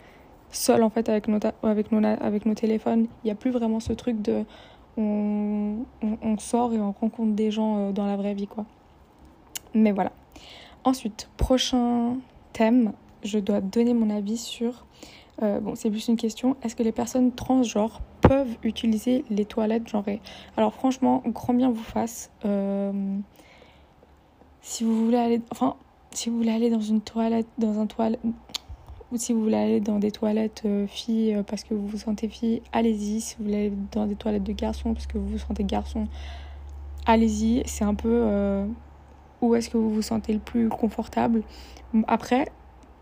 seuls 0.50 0.82
en 0.82 0.89
fait 0.89 1.08
avec 1.08 1.27
nos, 1.27 1.38
avec 1.62 1.92
nos, 1.92 2.04
avec 2.04 2.48
nos 2.48 2.56
téléphones. 2.56 3.06
Il 3.24 3.27
n'y 3.27 3.32
a 3.32 3.36
plus 3.36 3.51
vraiment 3.51 3.80
ce 3.80 3.94
truc 3.94 4.22
de. 4.22 4.44
On, 4.97 5.85
sort 6.37 6.73
et 6.73 6.79
on 6.79 6.91
rencontre 6.91 7.33
des 7.33 7.51
gens 7.51 7.77
euh, 7.77 7.91
dans 7.91 8.05
la 8.05 8.17
vraie 8.17 8.33
vie, 8.33 8.47
quoi. 8.47 8.65
Mais 9.73 9.91
voilà. 9.91 10.11
Ensuite, 10.83 11.29
prochain 11.37 12.17
thème, 12.53 12.93
je 13.23 13.39
dois 13.39 13.61
donner 13.61 13.93
mon 13.93 14.09
avis 14.09 14.37
sur. 14.37 14.85
Euh, 15.41 15.59
bon, 15.59 15.75
c'est 15.75 15.89
plus 15.89 16.07
une 16.07 16.15
question. 16.15 16.55
Est-ce 16.61 16.75
que 16.75 16.83
les 16.83 16.91
personnes 16.91 17.31
transgenres 17.33 18.01
peuvent 18.21 18.57
utiliser 18.63 19.25
les 19.29 19.45
toilettes 19.45 19.87
genrées? 19.87 20.21
Alors, 20.55 20.73
franchement, 20.73 21.23
grand 21.25 21.53
bien 21.53 21.69
vous 21.69 21.83
fasse. 21.83 22.31
Euh, 22.45 23.17
si 24.61 24.83
vous 24.83 25.05
voulez 25.05 25.17
aller. 25.17 25.41
Enfin, 25.51 25.75
si 26.11 26.29
vous 26.29 26.37
voulez 26.37 26.51
aller 26.51 26.69
dans 26.69 26.79
une 26.79 27.01
toilette, 27.01 27.47
dans 27.57 27.79
un 27.79 27.87
toilette. 27.87 28.21
Si 29.17 29.34
vous 29.34 29.41
voulez 29.41 29.57
aller 29.57 29.79
dans 29.79 30.00
des 30.00 30.12
toilettes 30.12 30.63
euh, 30.65 30.88
filles 30.88 31.43
parce 31.48 31.63
que 31.63 31.74
vous 31.74 31.88
vous 31.88 31.98
sentez 31.98 32.27
fille, 32.27 32.62
allez-y. 32.72 33.22
Si 33.22 33.36
vous 33.38 33.45
voulez 33.45 33.67
aller 33.67 33.74
dans 33.91 34.05
des 34.05 34.15
toilettes 34.15 34.43
de 34.43 34.53
garçons 34.53 34.93
parce 34.93 35.07
que 35.07 35.17
vous 35.17 35.27
vous 35.27 35.38
sentez 35.38 35.63
garçon, 35.63 36.07
allez-y. 37.05 37.63
C'est 37.65 37.86
un 37.86 37.95
peu 37.95 38.65
où 39.41 39.55
est-ce 39.55 39.69
que 39.69 39.77
vous 39.77 39.91
vous 39.91 40.01
sentez 40.01 40.34
le 40.34 40.39
plus 40.39 40.69
confortable. 40.69 41.43
Après, 42.07 42.48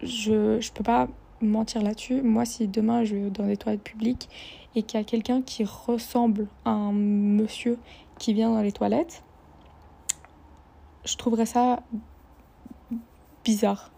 je 0.02 0.56
ne 0.56 0.74
peux 0.74 0.84
pas 0.84 1.08
mentir 1.42 1.82
là-dessus. 1.82 2.22
Moi, 2.22 2.46
si 2.46 2.68
demain 2.68 3.04
je 3.04 3.16
vais 3.16 3.30
dans 3.30 3.46
des 3.46 3.58
toilettes 3.58 3.84
publiques 3.84 4.30
et 4.76 4.84
qu'il 4.84 5.00
y 5.00 5.02
a 5.02 5.06
quelqu'un 5.06 5.42
qui 5.42 5.64
ressemble 5.64 6.48
à 6.66 6.72
un 6.72 6.94
monsieur 6.94 7.78
qui 8.18 8.34
vient 8.34 8.52
dans 8.52 8.62
les 8.62 8.72
toilettes, 8.72 9.24
je 11.06 11.16
trouverais 11.18 11.46
ça 11.46 11.82
bizarre. 13.44 13.93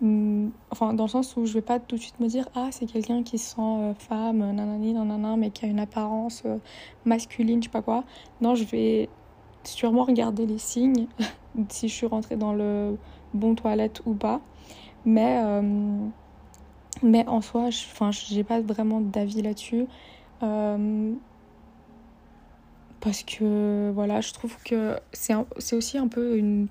Hmm, 0.00 0.50
enfin, 0.70 0.94
dans 0.94 1.04
le 1.04 1.08
sens 1.10 1.36
où 1.36 1.44
je 1.44 1.54
vais 1.54 1.60
pas 1.60 1.80
tout 1.80 1.96
de 1.96 2.00
suite 2.00 2.20
me 2.20 2.28
dire 2.28 2.48
Ah, 2.54 2.68
c'est 2.70 2.86
quelqu'un 2.86 3.22
qui 3.24 3.38
se 3.38 3.56
sent 3.56 3.60
euh, 3.60 3.94
femme, 3.94 4.38
nanani, 4.38 4.94
nanana, 4.94 5.36
mais 5.36 5.50
qui 5.50 5.64
a 5.64 5.68
une 5.68 5.80
apparence 5.80 6.42
euh, 6.46 6.58
masculine, 7.04 7.60
je 7.62 7.68
sais 7.68 7.72
pas 7.72 7.82
quoi. 7.82 8.04
Non, 8.40 8.54
je 8.54 8.64
vais 8.64 9.08
sûrement 9.64 10.04
regarder 10.04 10.46
les 10.46 10.58
signes, 10.58 11.08
si 11.68 11.88
je 11.88 11.94
suis 11.94 12.06
rentrée 12.06 12.36
dans 12.36 12.52
le 12.52 12.96
bon 13.34 13.54
toilette 13.54 14.02
ou 14.06 14.14
pas. 14.14 14.40
Mais, 15.04 15.40
euh, 15.44 16.06
mais 17.02 17.26
en 17.26 17.40
soi, 17.40 17.70
je 17.70 18.34
n'ai 18.34 18.44
pas 18.44 18.60
vraiment 18.60 19.00
d'avis 19.00 19.42
là-dessus. 19.42 19.86
Parce 23.00 23.22
que 23.22 23.90
voilà, 23.94 24.20
je 24.20 24.32
trouve 24.32 24.56
que 24.64 24.98
c'est 25.12 25.34
aussi 25.72 25.98
un 25.98 26.08
peu 26.08 26.36
une. 26.36 26.68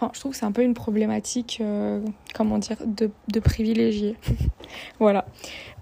Enfin, 0.00 0.10
je 0.14 0.20
trouve 0.20 0.32
que 0.32 0.38
c'est 0.38 0.46
un 0.46 0.52
peu 0.52 0.62
une 0.62 0.74
problématique, 0.74 1.58
euh, 1.60 2.00
comment 2.34 2.58
dire, 2.58 2.76
de, 2.86 3.10
de 3.28 3.40
privilégier. 3.40 4.16
voilà. 5.00 5.26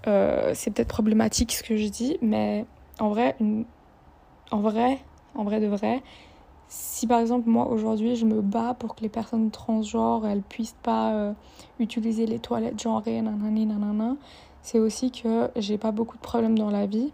c'est 0.05 0.71
peut-être 0.73 0.87
problématique 0.87 1.51
ce 1.51 1.63
que 1.63 1.77
je 1.77 1.87
dis, 1.87 2.17
mais 2.21 2.65
en 2.99 3.09
vrai, 3.09 3.35
en 4.51 4.59
vrai, 4.59 4.99
en 5.35 5.43
vrai 5.43 5.59
de 5.59 5.67
vrai, 5.67 6.01
si 6.67 7.07
par 7.07 7.19
exemple 7.19 7.49
moi 7.49 7.67
aujourd'hui 7.69 8.15
je 8.15 8.25
me 8.25 8.41
bats 8.41 8.75
pour 8.77 8.95
que 8.95 9.01
les 9.01 9.09
personnes 9.09 9.51
transgenres 9.51 10.27
elles 10.27 10.41
puissent 10.41 10.75
pas 10.83 11.13
euh, 11.13 11.33
utiliser 11.79 12.25
les 12.25 12.39
toilettes 12.39 12.81
genrées 12.81 13.21
nanani 13.21 13.65
nanana 13.65 14.15
c'est 14.61 14.79
aussi 14.79 15.11
que 15.11 15.49
j'ai 15.55 15.77
pas 15.77 15.91
beaucoup 15.91 16.17
de 16.17 16.21
problèmes 16.21 16.57
dans 16.57 16.69
la 16.69 16.85
vie 16.85 17.13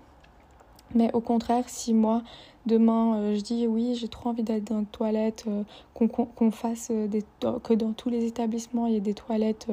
mais 0.95 1.11
au 1.13 1.19
contraire 1.19 1.65
si 1.67 1.93
moi 1.93 2.21
demain 2.65 3.15
euh, 3.15 3.35
je 3.35 3.41
dis 3.41 3.67
oui 3.67 3.95
j'ai 3.95 4.07
trop 4.07 4.29
envie 4.29 4.43
d'être 4.43 4.65
dans 4.65 4.79
une 4.79 4.85
toilette 4.85 5.45
euh, 5.47 5.63
qu'on 5.93 6.51
fasse 6.51 6.91
des 6.91 7.23
que 7.63 7.73
dans 7.73 7.93
tous 7.93 8.09
les 8.09 8.25
établissements 8.25 8.87
il 8.87 8.93
y 8.93 8.97
ait 8.97 9.01
des 9.01 9.13
toilettes 9.13 9.67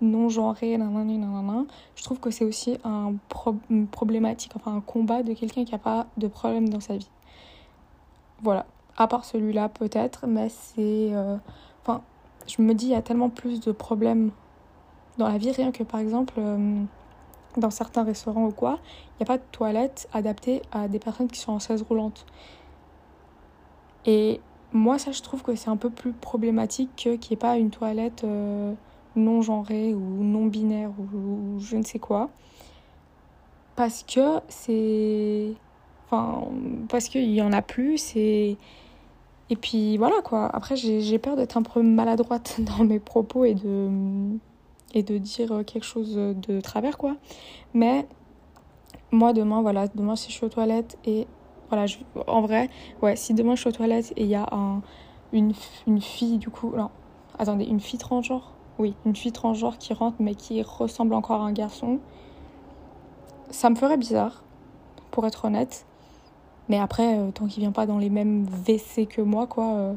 non 0.00 0.28
genrées 0.28 0.76
nanani 0.78 1.18
nanana 1.18 1.64
je 1.94 2.02
trouve 2.04 2.20
que 2.20 2.30
c'est 2.30 2.44
aussi 2.44 2.78
un 2.84 3.14
une 3.70 3.86
problématique 3.86 4.52
enfin 4.56 4.74
un 4.76 4.80
combat 4.80 5.22
de 5.22 5.32
quelqu'un 5.34 5.64
qui 5.64 5.74
a 5.74 5.78
pas 5.78 6.06
de 6.16 6.26
problème 6.26 6.68
dans 6.68 6.80
sa 6.80 6.96
vie 6.96 7.10
voilà. 8.42 8.66
À 8.96 9.06
part 9.06 9.24
celui-là, 9.24 9.68
peut-être, 9.68 10.26
mais 10.26 10.48
c'est. 10.48 11.10
Euh, 11.12 11.36
enfin, 11.82 12.02
je 12.46 12.62
me 12.62 12.74
dis, 12.74 12.86
il 12.86 12.92
y 12.92 12.94
a 12.94 13.02
tellement 13.02 13.30
plus 13.30 13.60
de 13.60 13.72
problèmes 13.72 14.30
dans 15.18 15.28
la 15.28 15.38
vie, 15.38 15.50
rien 15.52 15.72
que 15.72 15.82
par 15.82 16.00
exemple, 16.00 16.34
euh, 16.38 16.82
dans 17.56 17.70
certains 17.70 18.04
restaurants 18.04 18.46
ou 18.46 18.52
quoi, 18.52 18.78
il 18.82 19.22
n'y 19.22 19.24
a 19.24 19.26
pas 19.26 19.38
de 19.38 19.42
toilettes 19.52 20.08
adaptées 20.12 20.62
à 20.72 20.88
des 20.88 20.98
personnes 20.98 21.28
qui 21.28 21.38
sont 21.38 21.52
en 21.52 21.58
chaise 21.58 21.82
roulante. 21.82 22.26
Et 24.06 24.40
moi, 24.72 24.98
ça, 24.98 25.12
je 25.12 25.20
trouve 25.22 25.42
que 25.42 25.54
c'est 25.54 25.70
un 25.70 25.76
peu 25.76 25.90
plus 25.90 26.12
problématique 26.12 26.90
qu'il 26.94 27.12
n'y 27.12 27.32
ait 27.32 27.36
pas 27.36 27.56
une 27.56 27.70
toilette 27.70 28.24
euh, 28.24 28.72
non 29.16 29.42
genrée 29.42 29.94
ou 29.94 30.22
non 30.22 30.46
binaire 30.46 30.90
ou 30.98 31.58
je 31.60 31.76
ne 31.76 31.82
sais 31.82 31.98
quoi. 31.98 32.30
Parce 33.76 34.02
que 34.04 34.40
c'est 34.48 35.54
Enfin, 36.10 36.48
parce 36.88 37.08
qu'il 37.08 37.30
y 37.30 37.42
en 37.42 37.52
a 37.52 37.62
plus 37.62 38.16
et. 38.16 38.56
Et 39.52 39.56
puis 39.56 39.96
voilà 39.96 40.22
quoi. 40.22 40.46
Après, 40.54 40.76
j'ai 40.76 41.18
peur 41.18 41.34
d'être 41.34 41.56
un 41.56 41.62
peu 41.62 41.82
maladroite 41.82 42.60
dans 42.78 42.84
mes 42.84 43.00
propos 43.00 43.44
et 43.44 43.54
de, 43.54 43.88
et 44.92 45.02
de 45.02 45.18
dire 45.18 45.62
quelque 45.66 45.84
chose 45.84 46.14
de 46.14 46.60
travers 46.60 46.98
quoi. 46.98 47.16
Mais 47.74 48.06
moi, 49.12 49.32
demain, 49.32 49.60
voilà, 49.60 49.88
demain 49.88 50.16
si 50.16 50.30
je 50.30 50.36
suis 50.36 50.46
aux 50.46 50.50
toilettes 50.50 50.98
et. 51.04 51.26
Voilà, 51.68 51.86
je, 51.86 51.98
en 52.26 52.40
vrai, 52.40 52.68
ouais, 53.00 53.14
si 53.14 53.32
demain 53.32 53.54
je 53.54 53.60
suis 53.60 53.68
aux 53.68 53.72
toilettes 53.72 54.12
et 54.16 54.24
il 54.24 54.28
y 54.28 54.34
a 54.34 54.48
un, 54.50 54.82
une, 55.32 55.52
une 55.86 56.00
fille 56.00 56.38
du 56.38 56.50
coup. 56.50 56.72
Non, 56.76 56.90
attendez, 57.38 57.64
une 57.64 57.78
fille 57.78 57.98
transgenre? 57.98 58.52
Oui, 58.78 58.94
une 59.06 59.14
fille 59.14 59.30
transgenre 59.30 59.78
qui 59.78 59.92
rentre 59.92 60.16
mais 60.18 60.34
qui 60.34 60.62
ressemble 60.62 61.14
encore 61.14 61.42
à 61.42 61.44
un 61.44 61.52
garçon. 61.52 62.00
Ça 63.50 63.70
me 63.70 63.76
ferait 63.76 63.96
bizarre, 63.96 64.42
pour 65.12 65.26
être 65.26 65.44
honnête. 65.44 65.86
Mais 66.68 66.78
après, 66.78 67.18
euh, 67.18 67.30
tant 67.30 67.46
qu'il 67.46 67.60
vient 67.60 67.72
pas 67.72 67.86
dans 67.86 67.98
les 67.98 68.10
mêmes 68.10 68.46
WC 68.66 69.06
que 69.06 69.20
moi, 69.20 69.46
quoi, 69.46 69.72
euh, 69.74 69.94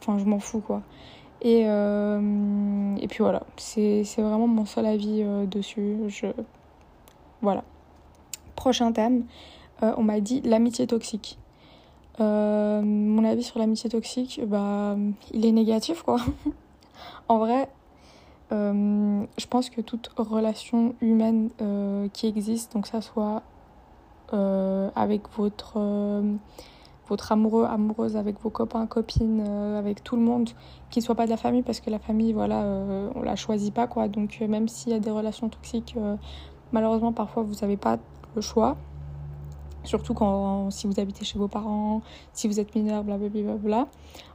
enfin, 0.00 0.18
je 0.18 0.24
m'en 0.24 0.40
fous, 0.40 0.60
quoi. 0.60 0.82
Et, 1.40 1.64
euh, 1.66 2.96
et 2.96 3.06
puis 3.06 3.18
voilà, 3.20 3.42
c'est 3.56 4.02
vraiment 4.18 4.48
mon 4.48 4.66
seul 4.66 4.86
avis 4.86 5.24
dessus. 5.46 5.96
Je... 6.08 6.26
Voilà. 7.42 7.64
Prochain 8.56 8.90
thème, 8.92 9.24
on 9.82 10.02
m'a 10.02 10.20
dit 10.20 10.40
l'amitié 10.42 10.86
toxique. 10.86 11.38
mon 12.18 13.24
avis 13.24 13.44
sur 13.44 13.60
l'amitié 13.60 13.88
toxique, 13.88 14.40
bah, 14.46 14.96
il 15.32 15.46
est 15.46 15.52
négatif, 15.52 16.02
quoi. 16.02 16.18
en 17.28 17.38
vrai, 17.38 17.68
je 18.50 19.46
pense 19.48 19.70
que 19.70 19.80
toute 19.80 20.10
relation 20.16 20.96
humaine 21.00 21.50
qui 22.12 22.26
existe, 22.26 22.72
donc 22.72 22.88
ça 22.88 23.00
soit 23.00 23.42
euh, 24.34 24.90
avec 24.94 25.22
votre, 25.38 25.74
euh, 25.76 26.34
votre 27.08 27.32
amoureux, 27.32 27.64
amoureuse, 27.64 28.16
avec 28.16 28.40
vos 28.40 28.50
copains, 28.50 28.86
copines, 28.86 29.44
euh, 29.46 29.78
avec 29.78 30.04
tout 30.04 30.16
le 30.16 30.22
monde, 30.22 30.50
qui 30.90 31.02
soit 31.02 31.14
pas 31.14 31.24
de 31.24 31.30
la 31.30 31.36
famille, 31.36 31.62
parce 31.62 31.80
que 31.80 31.90
la 31.90 31.98
famille, 31.98 32.32
voilà, 32.32 32.64
on 33.14 33.22
la 33.22 33.36
choisit 33.36 33.72
pas, 33.72 33.86
quoi. 33.86 34.08
Donc, 34.08 34.40
même 34.40 34.68
s'il 34.68 34.92
y 34.92 34.94
a 34.94 35.00
des 35.00 35.10
relations 35.10 35.48
toxiques, 35.48 35.96
malheureusement, 36.72 37.12
parfois, 37.12 37.42
vous 37.42 37.54
n'avez 37.62 37.76
pas 37.76 37.98
le 38.34 38.40
choix. 38.40 38.76
Surtout 39.84 40.12
quand, 40.12 40.70
si 40.70 40.86
vous 40.86 41.00
habitez 41.00 41.24
chez 41.24 41.38
vos 41.38 41.48
parents, 41.48 42.02
si 42.32 42.48
vous 42.48 42.60
êtes 42.60 42.74
mineur, 42.74 43.04
blablabla. 43.04 43.54
Bla. 43.54 43.88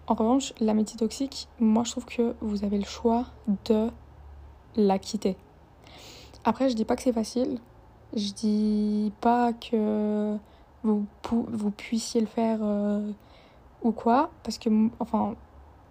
En 0.08 0.16
revanche, 0.16 0.54
l'amitié 0.60 0.98
toxique, 0.98 1.48
moi, 1.60 1.84
je 1.84 1.92
trouve 1.92 2.06
que 2.06 2.36
vous 2.42 2.64
avez 2.64 2.78
le 2.78 2.86
choix 2.86 3.26
de 3.66 3.90
la 4.76 5.00
quitter. 5.00 5.38
Après, 6.44 6.70
je 6.70 6.76
dis 6.76 6.86
pas 6.86 6.96
que 6.96 7.04
c'est 7.04 7.14
facile, 7.14 7.60
je 8.16 8.34
dis 8.34 9.14
pas 9.22 9.54
que 9.54 10.36
vous, 10.84 11.06
vous 11.32 11.72
puissiez 11.72 12.22
le 12.22 12.28
faire 12.28 12.60
euh, 12.62 13.12
ou 13.82 13.92
quoi, 13.92 14.32
parce 14.44 14.58
que, 14.58 14.70
enfin, 15.00 15.36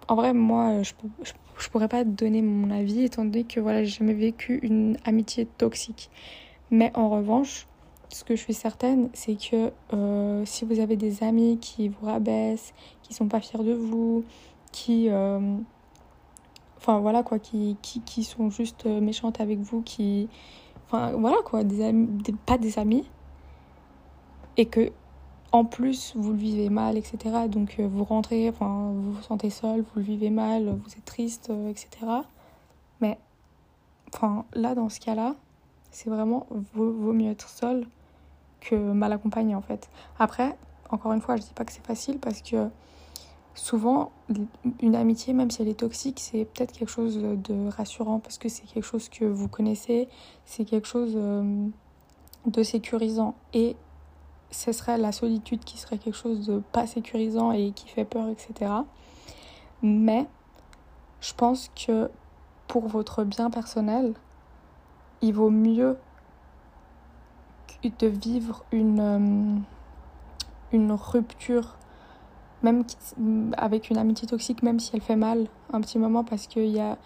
en 0.09 0.15
vrai, 0.15 0.33
moi, 0.33 0.83
je, 0.83 0.93
je, 1.23 1.33
je, 1.59 1.69
pourrais 1.69 1.89
pas 1.89 2.05
donner 2.05 2.43
mon 2.43 2.71
avis, 2.71 3.05
étant 3.05 3.25
donné 3.25 3.45
que 3.45 3.61
voilà, 3.61 3.85
j'ai 3.85 3.99
jamais 3.99 4.15
vécu 4.15 4.59
une 4.63 4.97
amitié 5.05 5.47
toxique. 5.47 6.11
Mais 6.71 6.91
en 6.95 7.09
revanche, 7.09 7.67
ce 8.09 8.25
que 8.25 8.37
je 8.37 8.43
suis 8.43 8.55
certaine, 8.55 9.09
c'est 9.13 9.37
que 9.37 9.73
euh, 9.95 10.45
si 10.45 10.65
vous 10.65 10.81
avez 10.81 10.97
des 10.97 11.23
amis 11.23 11.59
qui 11.59 11.89
vous 11.89 12.07
rabaissent, 12.07 12.75
qui 13.03 13.15
sont 13.15 13.29
pas 13.29 13.41
fiers 13.41 13.63
de 13.63 13.73
vous, 13.73 14.25
qui. 14.73 15.09
Euh, 15.11 15.57
enfin 16.79 16.99
voilà 16.99 17.23
quoi, 17.23 17.39
qui, 17.39 17.77
qui, 17.83 18.01
qui 18.01 18.25
sont 18.25 18.51
juste 18.51 18.87
méchantes 18.87 19.41
avec 19.41 19.61
vous, 19.61 19.83
qui, 19.83 20.29
Enfin, 20.93 21.13
voilà 21.13 21.39
quoi, 21.43 21.65
des 21.65 21.83
amis, 21.83 22.07
pas 22.45 22.59
des 22.59 22.79
amis. 22.79 23.09
Et 24.57 24.67
que, 24.67 24.93
en 25.53 25.65
plus, 25.65 26.13
vous 26.17 26.33
le 26.33 26.39
vivez 26.39 26.71
mal, 26.71 26.97
etc. 26.97 27.19
Donc, 27.49 27.77
euh, 27.79 27.87
vous 27.87 28.05
rentrez, 28.05 28.49
enfin, 28.49 28.93
vous 28.95 29.13
vous 29.13 29.23
sentez 29.23 29.51
seul, 29.51 29.81
vous 29.81 29.97
le 29.97 30.03
vivez 30.03 30.31
mal, 30.31 30.77
vous 30.85 30.93
êtes 30.93 31.05
triste, 31.05 31.51
euh, 31.51 31.71
etc. 31.71 31.89
Mais, 33.01 33.19
enfin, 34.15 34.45
là, 34.55 34.75
dans 34.75 34.89
ce 34.89 35.01
cas-là, 35.01 35.35
c'est 35.91 36.11
vraiment, 36.11 36.47
vaut, 36.75 36.93
vaut 36.93 37.13
mieux 37.13 37.31
être 37.31 37.49
seul 37.49 37.87
que 38.61 38.75
mal 38.75 39.13
accompagné, 39.13 39.55
en 39.55 39.63
fait. 39.63 39.91
Après, 40.19 40.57
encore 40.91 41.13
une 41.13 41.21
fois, 41.21 41.37
je 41.37 41.43
dis 41.43 41.53
pas 41.55 41.65
que 41.65 41.73
c'est 41.73 41.85
facile 41.85 42.19
parce 42.19 42.43
que 42.43 42.69
souvent, 43.55 44.13
une 44.81 44.95
amitié, 44.95 45.33
même 45.33 45.51
si 45.51 45.63
elle 45.63 45.69
est 45.69 45.81
toxique, 45.81 46.21
c'est 46.21 46.45
peut-être 46.45 46.73
quelque 46.73 46.91
chose 46.91 47.19
de 47.19 47.69
rassurant 47.69 48.19
parce 48.19 48.39
que 48.39 48.49
c'est 48.49 48.65
quelque 48.65 48.85
chose 48.85 49.09
que 49.09 49.25
vous 49.25 49.49
connaissez, 49.49 50.09
c'est 50.47 50.65
quelque 50.65 50.89
chose 50.89 51.13
euh, 51.17 51.67
de 52.47 52.63
sécurisant. 52.63 53.35
Et 53.53 53.77
ce 54.53 54.71
serait 54.73 54.99
la 54.99 55.13
solitude 55.13 55.65
qui 55.65 55.79
serait 55.79 55.99
quelque 55.99 56.17
chose 56.17 56.47
de 56.47 56.63
pas 56.73 56.87
sécurisant 56.87 57.53
et 57.53 57.73
qui 57.73 57.89
fait 57.89 58.05
peur, 58.05 58.29
etc. 58.29 58.71
Mais 59.83 60.27
je 61.21 61.33
pense 61.35 61.71
que 61.75 62.11
pour 62.69 62.87
votre 62.87 63.25
bien 63.25 63.51
personnel, 63.51 64.15
il 65.23 65.35
vaut 65.35 65.51
mieux 65.51 65.97
de 67.99 68.07
vivre 68.07 68.65
une, 68.71 69.01
euh, 69.01 69.59
une 70.73 70.93
rupture, 70.93 71.77
même 72.63 72.85
avec 73.57 73.91
une 73.91 73.99
amitié 73.99 74.29
toxique, 74.29 74.63
même 74.63 74.79
si 74.79 74.93
elle 74.95 75.01
fait 75.01 75.17
mal 75.17 75.49
un 75.73 75.81
petit 75.81 75.99
moment, 75.99 76.23
parce 76.23 76.47
qu'il 76.47 76.67
y 76.67 76.81
a 76.81 76.97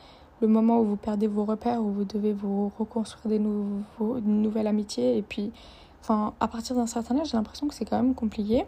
le 0.41 0.49
moment 0.49 0.81
où 0.81 0.85
vous 0.85 0.97
perdez 0.97 1.29
vos 1.29 1.45
repères, 1.45 1.81
où 1.81 1.91
vous 1.91 2.05
devez 2.05 2.33
vous 2.33 2.71
reconstruire 2.79 3.29
des 3.29 3.39
nouveaux, 3.39 4.19
une 4.19 4.43
nouvelle 4.43 4.67
amitié. 4.67 5.17
Et 5.17 5.23
puis, 5.23 5.53
enfin, 6.01 6.35
à 6.41 6.49
partir 6.49 6.77
d'un 6.77 6.87
certain 6.87 7.19
âge, 7.19 7.31
j'ai 7.31 7.37
l'impression 7.37 7.69
que 7.69 7.75
c'est 7.75 7.85
quand 7.85 7.97
même 7.97 8.15
compliqué. 8.15 8.65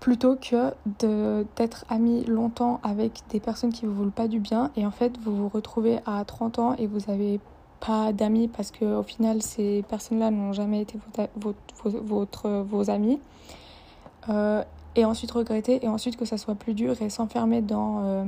Plutôt 0.00 0.36
que 0.36 0.72
d'être 1.56 1.84
ami 1.88 2.24
longtemps 2.24 2.80
avec 2.82 3.20
des 3.30 3.40
personnes 3.40 3.72
qui 3.72 3.84
vous 3.84 3.94
veulent 3.94 4.10
pas 4.10 4.28
du 4.28 4.38
bien. 4.38 4.70
Et 4.76 4.86
en 4.86 4.90
fait, 4.90 5.18
vous 5.18 5.36
vous 5.36 5.48
retrouvez 5.48 5.98
à 6.06 6.24
30 6.24 6.58
ans 6.58 6.74
et 6.78 6.86
vous 6.86 7.00
n'avez 7.08 7.40
pas 7.80 8.12
d'amis 8.12 8.48
parce 8.48 8.70
qu'au 8.70 9.02
final, 9.02 9.42
ces 9.42 9.84
personnes-là 9.88 10.30
n'ont 10.30 10.52
jamais 10.52 10.82
été 10.82 10.98
votre, 11.36 12.48
vos 12.48 12.90
amis. 12.90 13.20
Euh, 14.28 14.62
et 14.94 15.04
ensuite 15.04 15.30
regretter, 15.30 15.84
et 15.84 15.88
ensuite 15.88 16.16
que 16.16 16.24
ça 16.24 16.38
soit 16.38 16.54
plus 16.54 16.74
dur 16.74 17.00
et 17.00 17.10
s'enfermer 17.10 17.60
dans... 17.62 18.02
Euh, 18.04 18.24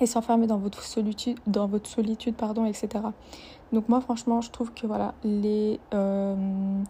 et 0.00 0.06
s'enfermer 0.06 0.46
dans 0.46 0.58
votre 0.58 0.82
solitude, 0.82 1.38
dans 1.46 1.66
votre 1.66 1.88
solitude 1.88 2.34
pardon, 2.34 2.64
etc. 2.64 2.88
Donc 3.72 3.88
moi 3.88 4.00
franchement 4.00 4.40
je 4.40 4.50
trouve 4.50 4.72
que 4.72 4.86
voilà 4.86 5.14
les 5.24 5.80
euh, 5.94 6.82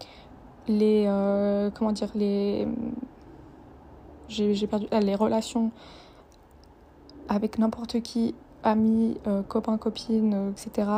les 0.68 1.04
euh, 1.06 1.70
comment 1.70 1.92
dire 1.92 2.10
les 2.14 2.66
j'ai 4.28 4.66
perdu 4.66 4.86
les 4.90 5.14
relations 5.14 5.70
avec 7.28 7.58
n'importe 7.58 8.00
qui 8.00 8.34
amis 8.62 9.18
euh, 9.26 9.42
copains 9.42 9.78
copines 9.78 10.52
etc. 10.52 10.88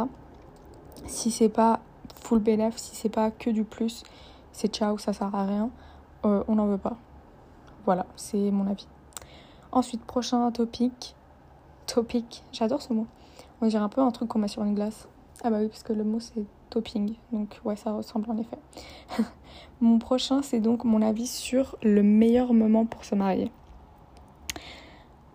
Si 1.06 1.30
c'est 1.30 1.48
pas 1.48 1.80
full 2.22 2.38
bénéf, 2.38 2.76
si 2.76 2.96
c'est 2.96 3.08
pas 3.08 3.30
que 3.30 3.50
du 3.50 3.64
plus, 3.64 4.02
c'est 4.52 4.72
ciao 4.72 4.96
ça 4.98 5.12
sert 5.12 5.34
à 5.34 5.44
rien, 5.44 5.70
on 6.24 6.54
n'en 6.54 6.66
veut 6.66 6.78
pas. 6.78 6.96
Voilà 7.84 8.06
c'est 8.16 8.50
mon 8.50 8.66
avis. 8.68 8.86
Ensuite 9.72 10.04
prochain 10.04 10.50
topic 10.52 11.15
topic. 11.86 12.42
J'adore 12.52 12.82
ce 12.82 12.92
mot. 12.92 13.06
On 13.60 13.66
dirait 13.66 13.82
un 13.82 13.88
peu 13.88 14.00
un 14.00 14.10
truc 14.10 14.28
qu'on 14.28 14.38
met 14.38 14.48
sur 14.48 14.62
une 14.62 14.74
glace. 14.74 15.08
Ah 15.44 15.50
bah 15.50 15.58
oui, 15.60 15.68
parce 15.68 15.82
que 15.82 15.92
le 15.92 16.04
mot 16.04 16.20
c'est 16.20 16.44
topping. 16.70 17.14
Donc 17.32 17.60
ouais, 17.64 17.76
ça 17.76 17.92
ressemble 17.92 18.30
en 18.30 18.38
effet. 18.38 18.58
mon 19.80 19.98
prochain, 19.98 20.42
c'est 20.42 20.60
donc 20.60 20.84
mon 20.84 21.02
avis 21.02 21.26
sur 21.26 21.76
le 21.82 22.02
meilleur 22.02 22.52
moment 22.52 22.84
pour 22.84 23.04
se 23.04 23.14
marier. 23.14 23.50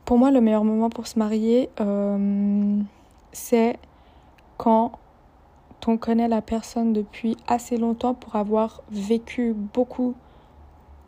Pour 0.05 0.17
moi, 0.17 0.31
le 0.31 0.41
meilleur 0.41 0.65
moment 0.65 0.89
pour 0.89 1.07
se 1.07 1.17
marier, 1.17 1.69
euh, 1.79 2.81
c'est 3.31 3.77
quand 4.57 4.91
on 5.87 5.97
connaît 5.97 6.27
la 6.27 6.41
personne 6.41 6.93
depuis 6.93 7.37
assez 7.47 7.77
longtemps 7.77 8.13
pour 8.13 8.35
avoir 8.35 8.83
vécu 8.91 9.53
beaucoup 9.53 10.13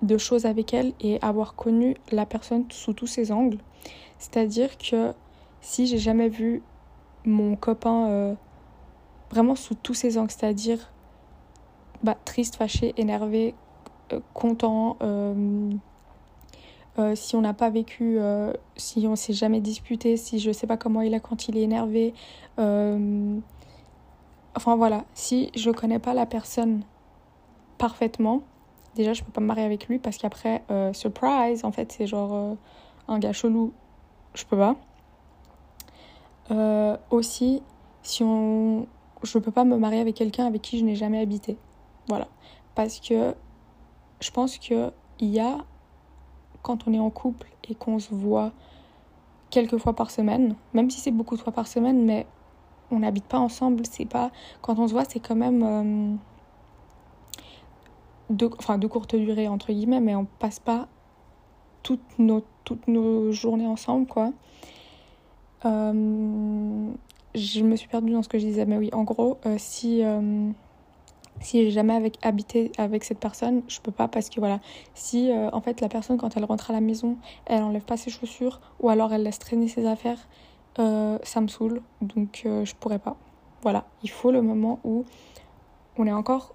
de 0.01 0.17
choses 0.17 0.45
avec 0.45 0.73
elle 0.73 0.93
et 0.99 1.21
avoir 1.21 1.55
connu 1.55 1.95
la 2.11 2.25
personne 2.25 2.65
sous 2.69 2.93
tous 2.93 3.07
ses 3.07 3.31
angles. 3.31 3.59
C'est-à-dire 4.19 4.77
que 4.77 5.13
si 5.63 5.87
j'ai 5.87 5.97
jamais 5.97 6.27
vu 6.27 6.61
mon 7.25 7.55
copain 7.55 8.07
euh, 8.07 8.35
vraiment 9.31 9.55
sous 9.55 9.75
tous 9.75 9.93
ses 9.93 10.17
angles, 10.17 10.29
c'est-à-dire 10.29 10.91
bah, 12.03 12.17
triste, 12.25 12.57
fâché, 12.57 12.93
énervé, 12.97 13.55
euh, 14.11 14.19
content, 14.33 14.97
euh, 15.01 15.71
si 17.15 17.35
on 17.35 17.41
n'a 17.41 17.53
pas 17.53 17.69
vécu, 17.71 18.19
si 18.75 19.07
on 19.07 19.15
s'est 19.15 19.33
jamais 19.33 19.61
disputé, 19.61 20.15
si 20.15 20.37
je 20.37 20.51
sais 20.51 20.67
pas 20.67 20.77
comment 20.77 21.01
il 21.01 21.15
est 21.15 21.19
quand 21.21 21.47
il 21.47 21.57
est 21.57 21.61
énervé, 21.63 22.13
enfin 22.59 23.41
voilà, 24.75 25.03
si 25.15 25.49
je 25.55 25.71
connais 25.71 25.97
pas 25.97 26.13
la 26.13 26.27
personne 26.27 26.83
parfaitement, 27.79 28.43
déjà 28.93 29.13
je 29.13 29.23
peux 29.23 29.31
pas 29.31 29.41
me 29.41 29.47
marier 29.47 29.63
avec 29.63 29.87
lui 29.87 29.97
parce 29.97 30.17
qu'après, 30.17 30.61
surprise, 30.93 31.65
en 31.65 31.71
fait 31.71 31.91
c'est 31.91 32.05
genre 32.05 32.57
un 33.07 33.17
gars 33.17 33.33
chelou, 33.33 33.73
je 34.35 34.45
peux 34.45 34.57
pas. 34.57 34.75
Euh, 36.51 36.97
aussi, 37.09 37.61
si 38.01 38.23
on... 38.23 38.87
je 39.23 39.37
ne 39.37 39.43
peux 39.43 39.51
pas 39.51 39.63
me 39.63 39.77
marier 39.77 39.99
avec 39.99 40.15
quelqu'un 40.15 40.45
avec 40.45 40.61
qui 40.61 40.79
je 40.79 40.83
n'ai 40.83 40.95
jamais 40.95 41.19
habité. 41.19 41.57
Voilà. 42.07 42.27
Parce 42.75 42.99
que 42.99 43.35
je 44.19 44.31
pense 44.31 44.57
qu'il 44.57 44.91
y 45.19 45.39
a, 45.39 45.57
quand 46.61 46.87
on 46.87 46.93
est 46.93 46.99
en 46.99 47.09
couple 47.09 47.47
et 47.69 47.75
qu'on 47.75 47.99
se 47.99 48.13
voit 48.13 48.51
quelques 49.49 49.77
fois 49.77 49.93
par 49.93 50.11
semaine, 50.11 50.55
même 50.73 50.89
si 50.89 50.99
c'est 50.99 51.11
beaucoup 51.11 51.35
de 51.37 51.41
fois 51.41 51.53
par 51.53 51.67
semaine, 51.67 52.03
mais 52.03 52.25
on 52.91 52.99
n'habite 52.99 53.25
pas 53.25 53.39
ensemble, 53.39 53.85
c'est 53.85 54.05
pas. 54.05 54.31
Quand 54.61 54.79
on 54.79 54.87
se 54.87 54.93
voit, 54.93 55.05
c'est 55.05 55.19
quand 55.19 55.35
même. 55.35 55.63
Euh, 55.63 56.15
de, 58.29 58.49
enfin, 58.57 58.77
de 58.77 58.87
courte 58.87 59.15
durée, 59.15 59.47
entre 59.47 59.71
guillemets, 59.71 59.99
mais 59.99 60.15
on 60.15 60.25
passe 60.25 60.59
pas 60.59 60.87
toutes 61.83 62.17
nos, 62.17 62.43
toutes 62.63 62.87
nos 62.87 63.31
journées 63.31 63.67
ensemble, 63.67 64.07
quoi. 64.07 64.31
Euh, 65.65 66.91
je 67.35 67.63
me 67.63 67.75
suis 67.75 67.87
perdue 67.87 68.11
dans 68.11 68.21
ce 68.21 68.29
que 68.29 68.37
je 68.37 68.45
disais, 68.45 68.65
mais 68.65 68.77
oui, 68.77 68.89
en 68.93 69.03
gros, 69.03 69.37
euh, 69.45 69.55
si 69.57 70.03
euh, 70.03 70.49
si 71.39 71.63
j'ai 71.63 71.71
jamais 71.71 71.95
avec, 71.95 72.17
habité 72.21 72.71
avec 72.77 73.03
cette 73.03 73.19
personne, 73.19 73.63
je 73.67 73.79
peux 73.79 73.91
pas 73.91 74.07
parce 74.07 74.29
que 74.29 74.39
voilà, 74.39 74.59
si 74.93 75.29
en 75.51 75.59
fait 75.59 75.81
la 75.81 75.89
personne 75.89 76.15
quand 76.15 76.37
elle 76.37 76.45
rentre 76.45 76.69
à 76.69 76.73
la 76.73 76.79
maison, 76.79 77.17
elle 77.45 77.63
enlève 77.63 77.83
pas 77.83 77.97
ses 77.97 78.11
chaussures 78.11 78.61
ou 78.79 78.87
alors 78.89 79.11
elle 79.11 79.23
laisse 79.23 79.39
traîner 79.39 79.67
ses 79.67 79.85
affaires, 79.85 80.19
ça 80.77 81.41
me 81.41 81.47
saoule, 81.47 81.81
donc 82.01 82.43
je 82.45 82.73
pourrais 82.75 82.99
pas. 82.99 83.17
Voilà, 83.61 83.83
il 84.03 84.09
faut 84.09 84.31
le 84.31 84.41
moment 84.41 84.79
où 84.85 85.03
on 85.97 86.07
est 86.07 86.13
encore, 86.13 86.53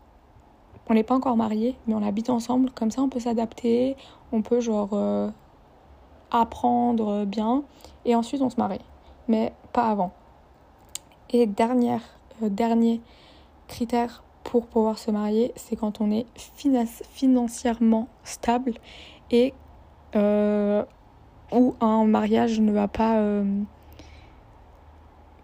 on 0.88 0.94
n'est 0.94 1.02
pas 1.02 1.16
encore 1.16 1.36
mariés, 1.36 1.76
mais 1.86 1.94
on 1.94 2.02
habite 2.02 2.30
ensemble, 2.30 2.70
comme 2.70 2.90
ça 2.90 3.02
on 3.02 3.10
peut 3.10 3.20
s'adapter, 3.20 3.94
on 4.32 4.40
peut 4.40 4.60
genre 4.60 4.96
apprendre 6.30 7.26
bien 7.26 7.64
et 8.06 8.14
ensuite 8.14 8.40
on 8.40 8.48
se 8.48 8.56
marie 8.56 8.80
mais 9.28 9.52
pas 9.72 9.88
avant. 9.88 10.12
Et 11.30 11.46
dernière, 11.46 12.02
euh, 12.42 12.48
dernier 12.48 13.00
critère 13.68 14.24
pour 14.44 14.66
pouvoir 14.66 14.98
se 14.98 15.10
marier, 15.10 15.52
c'est 15.56 15.76
quand 15.76 16.00
on 16.00 16.10
est 16.10 16.26
financièrement 16.36 18.08
stable 18.24 18.74
et 19.30 19.52
euh, 20.16 20.82
où 21.52 21.74
un 21.80 22.04
mariage 22.04 22.58
ne 22.60 22.72
va 22.72 22.88
pas... 22.88 23.18
Euh, 23.18 23.44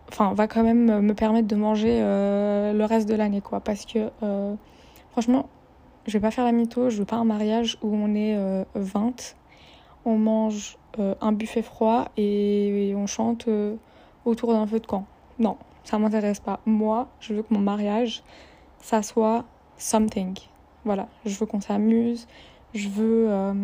enfin, 0.08 0.32
va 0.32 0.48
quand 0.48 0.62
même 0.62 1.00
me 1.00 1.14
permettre 1.14 1.48
de 1.48 1.56
manger 1.56 2.00
le 2.00 2.84
reste 2.84 3.06
de 3.08 3.14
l'année, 3.14 3.42
quoi. 3.42 3.60
Parce 3.60 3.84
que, 3.84 4.10
franchement, 5.10 5.48
je 6.06 6.12
vais 6.12 6.20
pas 6.20 6.30
faire 6.30 6.44
la 6.44 6.52
mytho, 6.52 6.88
je 6.88 6.98
veux 6.98 7.04
pas 7.04 7.16
un 7.16 7.24
mariage 7.24 7.78
où 7.82 7.94
on 7.94 8.14
est 8.14 8.38
20, 8.74 9.34
on 10.04 10.18
mange 10.18 10.76
euh, 10.98 11.14
un 11.20 11.32
buffet 11.32 11.62
froid 11.62 12.08
et, 12.16 12.92
on 12.96 13.06
chante 13.06 13.48
euh, 13.48 13.76
autour 14.24 14.52
d'un 14.52 14.66
feu 14.66 14.80
de 14.80 14.86
camp. 14.86 15.06
Non, 15.38 15.56
ça 15.82 15.98
m'intéresse 15.98 16.40
pas. 16.40 16.60
Moi, 16.66 17.08
je 17.20 17.34
veux 17.34 17.42
que 17.42 17.52
mon 17.52 17.60
mariage, 17.60 18.22
ça 18.80 19.02
soit 19.02 19.44
something. 19.76 20.38
Voilà, 20.84 21.08
je 21.24 21.36
veux 21.36 21.46
qu'on 21.46 21.60
s'amuse, 21.60 22.26
je 22.74 22.88
veux, 22.88 23.26
euh, 23.30 23.54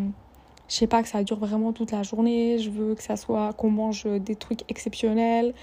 je 0.68 0.74
sais 0.74 0.86
pas, 0.86 1.02
que 1.02 1.08
ça 1.08 1.22
dure 1.22 1.38
vraiment 1.38 1.72
toute 1.72 1.92
la 1.92 2.02
journée, 2.02 2.58
je 2.58 2.70
veux 2.70 2.94
que 2.94 3.02
ça 3.02 3.16
soit, 3.16 3.52
qu'on 3.52 3.70
mange 3.70 4.04
des 4.04 4.36
trucs 4.36 4.62
exceptionnels, 4.70 5.54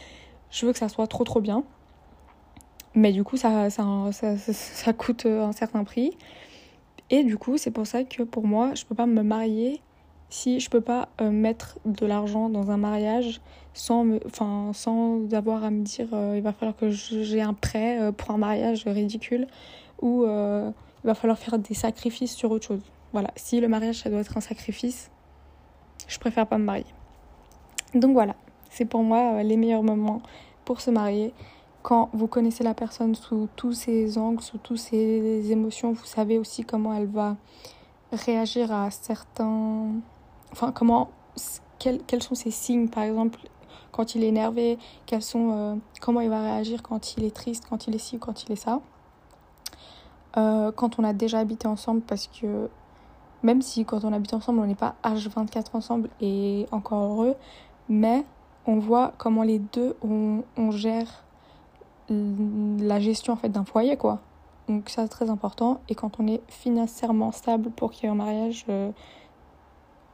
je 0.52 0.66
veux 0.66 0.72
que 0.72 0.80
ça 0.80 0.90
soit 0.90 1.08
trop 1.08 1.24
trop 1.24 1.42
bien. 1.42 1.64
Mais 2.94 3.12
du 3.12 3.24
coup, 3.24 3.38
ça, 3.38 3.70
ça, 3.70 3.86
ça, 4.12 4.38
ça 4.38 4.94
coûte 4.94 5.26
un 5.26 5.52
certain 5.52 5.84
prix. 5.84 6.18
Et 7.10 7.24
du 7.24 7.38
coup, 7.38 7.58
c'est 7.58 7.72
pour 7.72 7.88
ça 7.88 8.04
que 8.04 8.24
pour 8.24 8.46
moi, 8.46 8.74
je 8.76 8.86
peux 8.86 8.96
pas 8.96 9.06
me 9.06 9.24
marier 9.24 9.82
si 10.30 10.60
je 10.60 10.70
peux 10.70 10.82
pas 10.82 11.10
euh, 11.22 11.32
mettre 11.32 11.80
de 11.86 12.06
l'argent 12.06 12.50
dans 12.50 12.70
un 12.72 12.78
mariage 12.78 13.42
sans 13.74 14.04
me, 14.04 14.20
enfin 14.26 14.72
sans 14.74 15.34
avoir 15.34 15.64
à 15.64 15.70
me 15.70 15.84
dire 15.84 16.08
euh, 16.14 16.34
il 16.36 16.42
va 16.42 16.52
falloir 16.52 16.76
que 16.76 16.90
j'ai 16.90 17.42
un 17.42 17.54
prêt 17.54 18.00
euh, 18.02 18.12
pour 18.12 18.32
un 18.32 18.38
mariage 18.38 18.86
ridicule 18.86 19.48
ou 20.02 20.26
il 20.26 21.08
va 21.08 21.16
falloir 21.16 21.38
faire 21.38 21.58
des 21.58 21.74
sacrifices 21.74 22.36
sur 22.36 22.52
autre 22.52 22.68
chose. 22.68 22.82
Voilà, 23.14 23.32
si 23.36 23.60
le 23.60 23.68
mariage 23.68 23.96
ça 24.04 24.10
doit 24.10 24.20
être 24.20 24.38
un 24.38 24.42
sacrifice, 24.42 25.10
je 26.08 26.20
préfère 26.20 26.46
pas 26.46 26.58
me 26.58 26.66
marier. 26.66 26.86
Donc 27.96 28.14
voilà, 28.14 28.36
c'est 28.70 28.86
pour 28.86 29.02
moi 29.02 29.42
les 29.42 29.58
meilleurs 29.58 29.84
moments 29.84 30.22
pour 30.66 30.82
se 30.82 30.92
marier 30.92 31.34
quand 31.82 32.10
vous 32.14 32.28
connaissez 32.28 32.64
la 32.64 32.74
personne 32.74 33.16
sous 33.16 33.48
tous 33.56 33.72
ses 33.72 34.18
angles, 34.18 34.42
sous 34.42 34.58
toutes 34.58 34.78
ses 34.78 35.52
émotions, 35.52 35.94
vous 35.94 36.06
savez 36.06 36.38
aussi 36.38 36.66
comment 36.66 36.94
elle 36.94 37.08
va 37.08 37.38
réagir 38.12 38.72
à 38.72 38.92
certains 38.92 39.94
enfin 40.58 40.72
comment 40.72 41.10
quels, 41.80 42.02
quels 42.04 42.24
sont 42.24 42.36
ses 42.36 42.52
signes 42.52 42.90
par 42.90 43.04
exemple 43.04 43.40
quand 43.92 44.16
il 44.16 44.24
est 44.24 44.28
énervé 44.28 44.78
quels 45.06 45.22
sont 45.22 45.52
euh, 45.52 45.76
comment 46.02 46.22
il 46.22 46.30
va 46.30 46.42
réagir 46.42 46.84
quand 46.84 47.16
il 47.16 47.24
est 47.24 47.36
triste 47.36 47.66
quand 47.70 47.88
il 47.88 47.96
est 47.96 48.00
ci 48.00 48.18
ou 48.18 48.20
quand 48.20 48.44
il 48.44 48.52
est 48.52 48.58
ça 48.58 48.82
euh, 50.38 50.72
quand 50.72 51.00
on 51.00 51.04
a 51.04 51.14
déjà 51.14 51.40
habité 51.40 51.68
ensemble 51.68 52.02
parce 52.02 52.28
que 52.28 52.70
même 53.44 53.62
si 53.62 53.86
quand 53.86 54.04
on 54.04 54.14
habite 54.14 54.34
ensemble, 54.34 54.60
on 54.60 54.66
n'est 54.66 54.76
pas 54.76 54.96
H24 55.04 55.66
ensemble 55.74 56.10
et 56.22 56.66
encore 56.72 57.12
heureux, 57.12 57.36
mais 57.90 58.26
on 58.66 58.80
voit 58.80 59.14
comment 59.18 59.44
les 59.44 59.60
deux, 59.60 59.96
on, 60.04 60.44
on 60.58 60.72
gère 60.72 61.24
la 62.10 63.00
gestion 63.00 63.34
en 63.34 63.36
fait 63.36 63.50
d'un 63.50 63.66
foyer, 63.66 63.98
quoi. 63.98 64.20
Donc 64.68 64.90
ça, 64.90 65.04
c'est 65.04 65.10
très 65.10 65.30
important. 65.30 65.82
Et 65.90 65.96
quand 65.96 66.20
on 66.20 66.28
est 66.28 66.42
financièrement 66.48 67.32
stable 67.32 67.70
pour 67.70 67.92
qu'il 67.92 68.06
y 68.06 68.08
ait 68.08 68.12
un 68.12 68.16
mariage 68.16 68.66
euh, 68.70 68.92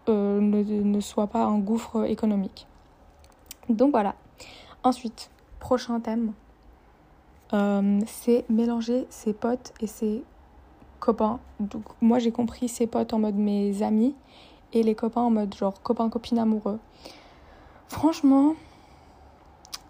euh, 0.10 0.40
ne, 0.42 1.00
soit 1.00 1.28
pas 1.28 1.44
un 1.44 1.60
gouffre 1.60 2.06
économique. 2.06 2.68
Donc 3.70 3.92
voilà. 3.92 4.16
Ensuite, 4.84 5.30
prochain 5.60 6.00
thème, 6.00 6.34
euh, 7.54 8.00
c'est 8.08 8.46
mélanger 8.50 9.06
ses 9.10 9.34
potes 9.34 9.74
et 9.80 9.88
ses 9.88 10.24
copains. 11.00 11.40
Donc 11.60 11.84
moi 12.02 12.20
j'ai 12.20 12.32
compris 12.32 12.68
ses 12.68 12.88
potes 12.88 13.14
en 13.14 13.20
mode 13.20 13.36
mes 13.36 13.84
amis 13.84 14.16
et 14.74 14.84
les 14.84 14.96
copains 14.96 15.22
en 15.22 15.30
mode 15.30 15.54
genre 15.56 15.82
copain 15.82 16.10
copine 16.10 16.40
amoureux. 16.40 16.80
Franchement, 17.88 18.56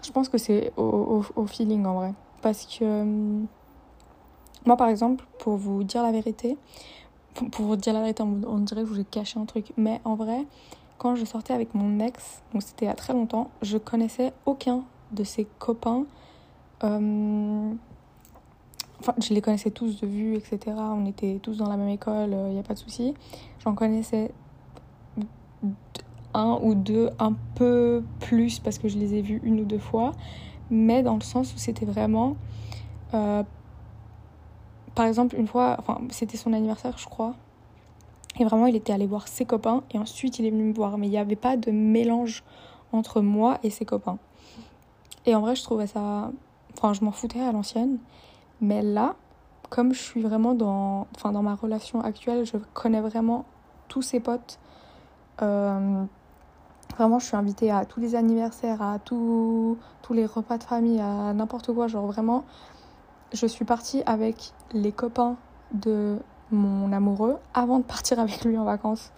je 0.04 0.12
pense 0.12 0.28
que 0.30 0.38
c'est 0.38 0.73
au, 0.78 1.23
au, 1.36 1.45
feeling 1.47 1.86
en 1.86 1.93
vrai. 1.93 2.13
Parce 2.41 2.65
que 2.65 2.84
euh, 2.84 3.43
moi 4.65 4.78
par 4.78 4.89
exemple, 4.89 5.26
pour 5.39 5.56
vous 5.56 5.84
dire 5.84 6.04
la 6.04 6.12
vérité, 6.12 6.58
pour, 7.34 7.65
vous 7.65 7.76
dire 7.76 7.93
la 7.93 8.02
vérité, 8.02 8.24
on, 8.24 8.60
dirait 8.60 8.82
que 8.82 8.88
je 8.88 8.93
vous 8.93 9.00
ai 9.00 9.06
caché 9.06 9.39
un 9.39 9.46
truc. 9.46 9.74
Mais 9.78 10.02
en 10.06 10.15
vrai, 10.15 10.46
quand 10.98 11.15
je 11.15 11.26
sortais 11.26 11.54
avec 11.54 11.74
mon 11.74 12.00
ex, 12.00 12.41
donc 12.54 12.63
c'était 12.63 12.86
il 12.86 12.89
y 12.89 12.91
a 12.91 12.96
très 12.96 13.13
longtemps, 13.13 13.50
je 13.62 13.78
connaissais 13.78 14.34
aucun 14.46 14.84
de 15.12 15.24
ses 15.24 15.46
copains. 15.60 16.06
Euh, 16.84 17.72
enfin, 19.00 19.13
je 19.19 19.34
les 19.34 19.41
connaissais 19.41 19.72
tous 19.72 20.00
de 20.02 20.08
vue, 20.08 20.36
etc. 20.36 20.60
On 20.78 21.06
était 21.06 21.39
tous 21.41 21.58
dans 21.58 21.69
la 21.69 21.78
même 21.78 21.89
école, 21.89 22.30
il 22.30 22.34
euh, 22.34 22.50
n'y 22.54 22.60
a 22.60 22.63
pas 22.63 22.74
de 22.74 22.80
souci. 22.80 23.13
J'en 23.63 23.74
connaissais 23.74 24.32
un 26.34 26.60
ou 26.62 26.74
deux 26.74 27.10
un 27.19 27.34
peu 27.56 28.04
plus 28.19 28.60
parce 28.60 28.80
que 28.80 28.88
je 28.88 28.98
les 28.98 29.13
ai 29.13 29.22
vus 29.22 29.39
une 29.43 29.62
ou 29.62 29.65
deux 29.65 29.80
fois, 29.80 30.12
mais 30.69 31.04
dans 31.04 31.15
le 31.15 31.22
sens 31.22 31.54
où 31.54 31.58
c'était 31.58 31.86
vraiment. 31.86 32.36
Euh, 33.13 33.43
par 34.95 35.06
exemple, 35.06 35.36
une 35.36 35.47
fois, 35.47 35.77
c'était 36.10 36.38
son 36.38 36.53
anniversaire, 36.53 36.97
je 36.97 37.06
crois. 37.06 37.36
Et 38.39 38.45
vraiment, 38.45 38.67
il 38.67 38.75
était 38.75 38.93
allé 38.93 39.06
voir 39.06 39.27
ses 39.27 39.45
copains 39.45 39.84
et 39.91 39.99
ensuite 39.99 40.39
il 40.39 40.45
est 40.45 40.49
venu 40.49 40.63
me 40.63 40.73
voir. 40.73 40.97
Mais 40.97 41.08
il 41.08 41.12
n'y 41.12 41.17
avait 41.17 41.36
pas 41.36 41.58
de 41.58 41.71
mélange 41.71 42.43
entre 42.91 43.21
moi 43.21 43.60
et 43.63 43.69
ses 43.69 43.86
copains. 43.86 44.17
Et 45.25 45.36
en 45.36 45.41
vrai, 45.41 45.56
je 45.56 45.63
trouvais 45.63 45.88
ça. 45.88 46.32
Enfin, 46.77 46.93
je 46.93 47.03
m'en 47.03 47.12
foutais 47.12 47.41
à 47.41 47.51
l'ancienne. 47.51 47.97
Mais 48.62 48.82
là, 48.82 49.15
comme 49.69 49.93
je 49.93 50.01
suis 50.01 50.21
vraiment 50.21 50.53
dans, 50.53 51.08
ma 51.23 51.56
relation 51.56 52.01
actuelle, 52.01 52.45
je 52.45 52.58
connais 52.73 53.01
vraiment 53.01 53.45
tous 53.88 54.01
ses 54.01 54.19
potes. 54.19 54.60
Euh, 55.41 56.03
vraiment, 56.95 57.19
je 57.19 57.25
suis 57.25 57.36
invitée 57.36 57.71
à 57.71 57.86
tous 57.86 57.99
les 57.99 58.15
anniversaires, 58.15 58.82
à 58.82 58.99
tous 58.99 59.77
les 60.12 60.25
repas 60.25 60.58
de 60.58 60.63
famille, 60.63 60.99
à 60.99 61.34
n'importe 61.34 61.73
quoi. 61.73 61.88
Genre 61.88 62.06
vraiment, 62.06 62.45
je 63.34 63.48
suis 63.48 63.65
partie 63.65 64.04
avec 64.06 64.52
les 64.74 64.91
copains 64.91 65.38
de 65.74 66.17
mon 66.52 66.91
amoureux 66.91 67.38
avant 67.54 67.80
de 67.80 67.84
partir 67.84 68.19
avec 68.19 68.46
lui 68.46 68.58
en 68.58 68.63
vacances. 68.63 69.12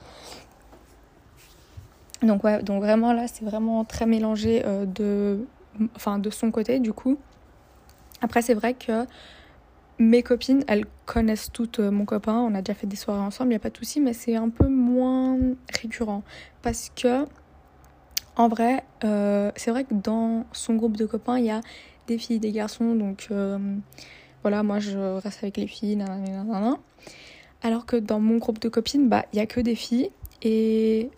Donc 2.21 2.43
ouais, 2.43 2.63
donc 2.63 2.81
vraiment 2.81 3.13
là, 3.13 3.27
c'est 3.27 3.45
vraiment 3.45 3.83
très 3.83 4.05
mélangé 4.05 4.63
euh, 4.65 4.85
de, 4.85 5.45
son 6.31 6.51
côté 6.51 6.79
du 6.79 6.93
coup. 6.93 7.17
Après, 8.21 8.41
c'est 8.41 8.53
vrai 8.53 8.73
que 8.73 9.05
mes 9.99 10.23
copines, 10.23 10.63
elles 10.67 10.85
connaissent 11.05 11.51
toutes 11.51 11.79
euh, 11.79 11.91
mon 11.91 12.05
copain. 12.05 12.37
On 12.39 12.55
a 12.55 12.61
déjà 12.61 12.73
fait 12.73 12.87
des 12.87 12.95
soirées 12.95 13.21
ensemble, 13.21 13.49
il 13.49 13.53
n'y 13.53 13.57
a 13.57 13.59
pas 13.59 13.69
de 13.69 13.77
souci, 13.77 14.01
mais 14.01 14.13
c'est 14.13 14.35
un 14.35 14.49
peu 14.49 14.67
moins 14.67 15.37
récurrent. 15.81 16.23
Parce 16.61 16.91
que, 16.95 17.25
en 18.37 18.47
vrai, 18.47 18.83
euh, 19.03 19.51
c'est 19.55 19.71
vrai 19.71 19.83
que 19.83 19.93
dans 19.93 20.45
son 20.51 20.75
groupe 20.75 20.97
de 20.97 21.05
copains, 21.05 21.37
il 21.37 21.45
y 21.45 21.51
a 21.51 21.61
des 22.07 22.17
filles, 22.17 22.39
des 22.39 22.51
garçons. 22.51 22.95
Donc 22.95 23.27
euh, 23.31 23.57
voilà, 24.41 24.63
moi 24.63 24.79
je 24.79 24.97
reste 25.19 25.43
avec 25.43 25.57
les 25.57 25.67
filles, 25.67 26.03
Alors 27.61 27.85
que 27.85 27.95
dans 27.95 28.19
mon 28.19 28.37
groupe 28.37 28.59
de 28.59 28.69
copines, 28.69 29.09
bah 29.09 29.25
il 29.33 29.37
y 29.37 29.39
a 29.39 29.45
que 29.45 29.59
des 29.59 29.75
filles. 29.75 30.11
Et. 30.41 31.09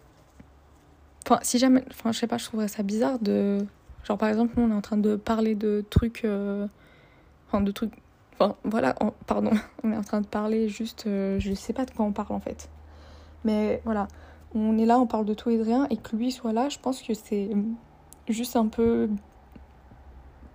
Enfin, 1.25 1.39
si 1.41 1.59
jamais. 1.59 1.83
Enfin, 1.89 2.11
je 2.11 2.19
sais 2.19 2.27
pas, 2.27 2.37
je 2.37 2.45
trouverais 2.45 2.67
ça 2.67 2.83
bizarre 2.83 3.19
de. 3.19 3.65
Genre 4.03 4.17
par 4.17 4.29
exemple, 4.29 4.53
on 4.57 4.71
est 4.71 4.73
en 4.73 4.81
train 4.81 4.97
de 4.97 5.15
parler 5.15 5.55
de 5.55 5.83
trucs. 5.89 6.23
Euh, 6.25 6.67
enfin, 7.47 7.61
de 7.61 7.71
trucs. 7.71 7.91
Enfin, 8.39 8.55
voilà, 8.63 8.95
pardon, 9.25 9.51
on 9.83 9.91
est 9.91 9.97
en 9.97 10.03
train 10.03 10.21
de 10.21 10.27
parler 10.27 10.69
juste. 10.69 11.05
Euh, 11.07 11.39
je 11.39 11.53
sais 11.53 11.73
pas 11.73 11.85
de 11.85 11.91
quoi 11.91 12.05
on 12.05 12.13
parle 12.13 12.33
en 12.33 12.39
fait. 12.39 12.69
Mais 13.43 13.81
voilà, 13.85 14.07
on 14.55 14.77
est 14.77 14.85
là, 14.85 14.99
on 14.99 15.07
parle 15.07 15.25
de 15.25 15.33
tout 15.33 15.49
et 15.49 15.57
de 15.57 15.63
rien, 15.63 15.87
et 15.89 15.97
que 15.97 16.15
lui 16.15 16.31
soit 16.31 16.53
là, 16.53 16.69
je 16.69 16.79
pense 16.79 17.01
que 17.01 17.13
c'est 17.13 17.49
juste 18.29 18.55
un 18.55 18.67
peu 18.67 19.09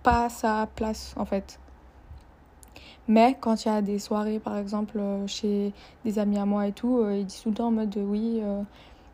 pas 0.03 0.29
sa 0.29 0.67
place 0.75 1.15
en 1.17 1.25
fait. 1.25 1.59
Mais 3.07 3.37
quand 3.39 3.65
il 3.65 3.67
y 3.67 3.71
a 3.71 3.81
des 3.81 3.99
soirées, 3.99 4.39
par 4.39 4.57
exemple, 4.57 4.97
euh, 4.97 5.27
chez 5.27 5.73
des 6.05 6.19
amis 6.19 6.37
à 6.37 6.45
moi 6.45 6.67
et 6.67 6.71
tout, 6.71 6.99
euh, 6.99 7.17
il 7.17 7.25
dit 7.25 7.39
tout 7.41 7.49
le 7.49 7.55
temps 7.55 7.67
en 7.67 7.71
mode 7.71 7.97
oui, 7.97 8.39
euh, 8.41 8.61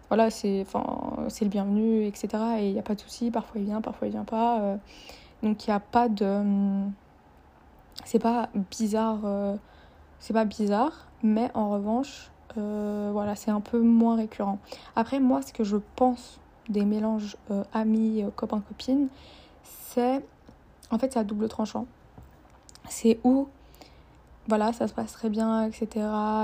voilà, 0.10 0.30
c'est 0.30 0.65
le 0.73 1.47
bienvenu, 1.47 2.06
etc. 2.06 2.28
Et 2.60 2.67
il 2.67 2.73
n'y 2.73 2.80
a 2.80 2.84
pas 2.84 2.95
de 2.95 2.99
souci, 2.99 3.32
parfois 3.32 3.60
il 3.60 3.65
vient, 3.65 3.82
parfois 3.82 4.08
il 4.08 4.12
vient 4.12 4.23
pas. 4.23 4.78
donc 5.43 5.65
il 5.65 5.69
n'y 5.69 5.75
a 5.75 5.80
pas 5.80 6.10
de. 6.10 6.43
C'est 8.06 8.19
pas 8.19 8.49
bizarre, 8.71 9.19
c'est 10.19 10.34
pas 10.34 10.45
bizarre, 10.45 11.08
mais 11.21 11.52
en 11.54 11.69
revanche, 11.69 12.32
voilà, 12.56 13.36
c'est 13.36 13.52
un 13.52 13.62
peu 13.62 13.80
moins 13.82 14.15
récurrent. 14.15 14.60
Après, 14.95 15.19
moi, 15.19 15.41
ce 15.41 15.54
que 15.54 15.63
je 15.63 15.78
pense 15.95 16.39
des 16.69 16.86
mélanges 16.86 17.38
amis, 17.73 18.23
copains-copines, 18.36 19.10
c'est 19.63 20.23
en 20.91 20.97
fait, 20.97 21.13
c'est 21.13 21.19
à 21.19 21.23
double 21.23 21.47
tranchant. 21.49 21.86
C'est 22.88 23.19
où, 23.23 23.47
voilà, 24.47 24.73
ça 24.73 24.88
se 24.88 24.93
passe 24.93 25.13
très 25.13 25.30
bien, 25.30 25.65
etc. 25.65 25.88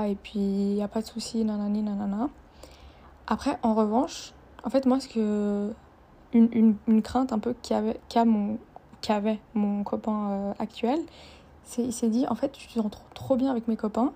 Et 0.08 0.14
puis, 0.14 0.38
il 0.38 0.74
n'y 0.74 0.82
a 0.82 0.88
pas 0.88 1.00
de 1.00 1.06
souci, 1.06 1.44
nanani, 1.44 1.82
nanana. 1.82 2.28
Après, 3.26 3.58
en 3.62 3.74
revanche, 3.74 4.32
en 4.64 4.70
fait, 4.70 4.86
moi, 4.86 5.00
ce 5.00 5.08
que. 5.08 5.72
Une, 6.32 6.48
une, 6.52 6.76
une 6.88 7.02
crainte 7.02 7.32
un 7.32 7.38
peu 7.38 7.54
qu'avait 7.62 8.00
qu 8.08 8.18
mon, 8.24 8.58
mon 9.54 9.84
copain 9.84 10.30
euh, 10.30 10.52
actuel, 10.58 10.98
c'est 11.62 11.82
il 11.82 11.92
s'est 11.92 12.08
dit, 12.08 12.26
en 12.28 12.34
fait, 12.34 12.52
je 12.58 12.68
suis 12.68 12.80
trop, 12.80 12.90
trop 13.14 13.36
bien 13.36 13.50
avec 13.50 13.68
mes 13.68 13.76
copains. 13.76 14.12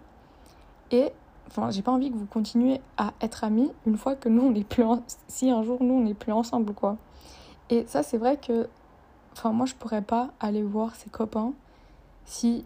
Et 0.91 1.13
enfin 1.51 1.71
j'ai 1.71 1.83
pas 1.83 1.93
envie 1.93 2.11
que 2.11 2.17
vous 2.17 2.27
continuiez 2.27 2.81
à 2.97 3.13
être 3.21 3.45
amis 3.45 3.71
une 3.87 3.97
fois 3.97 4.15
que 4.15 4.29
nous 4.29 4.43
on 4.43 4.51
n'est 4.53 4.65
plus 4.65 4.85
si 5.29 5.51
un 5.51 5.63
jour 5.63 5.83
nous 5.83 5.95
on 5.95 6.01
n'est 6.03 6.15
plus 6.15 6.33
ensemble 6.33 6.73
quoi 6.73 6.97
et 7.69 7.85
ça 7.87 8.03
c'est 8.03 8.19
vrai 8.19 8.37
que 8.37 8.69
Enfin, 9.41 9.55
moi, 9.55 9.65
je 9.65 9.75
pourrais 9.75 10.03
pas 10.03 10.29
aller 10.39 10.63
voir 10.63 10.95
ses 10.95 11.09
copains 11.09 11.55
si 12.27 12.63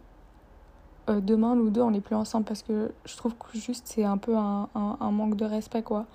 euh, 1.08 1.20
demain, 1.20 1.54
nous 1.54 1.70
deux, 1.70 1.82
on 1.82 1.92
n'est 1.92 2.00
plus 2.00 2.16
ensemble. 2.16 2.44
Parce 2.46 2.64
que 2.64 2.90
je 3.04 3.16
trouve 3.16 3.36
que 3.36 3.56
juste, 3.56 3.86
c'est 3.86 4.02
un 4.02 4.18
peu 4.18 4.36
un, 4.36 4.68
un, 4.74 5.10
manque 5.12 5.36
de 5.36 5.44
respect, 5.44 5.84
quoi. 5.84 6.06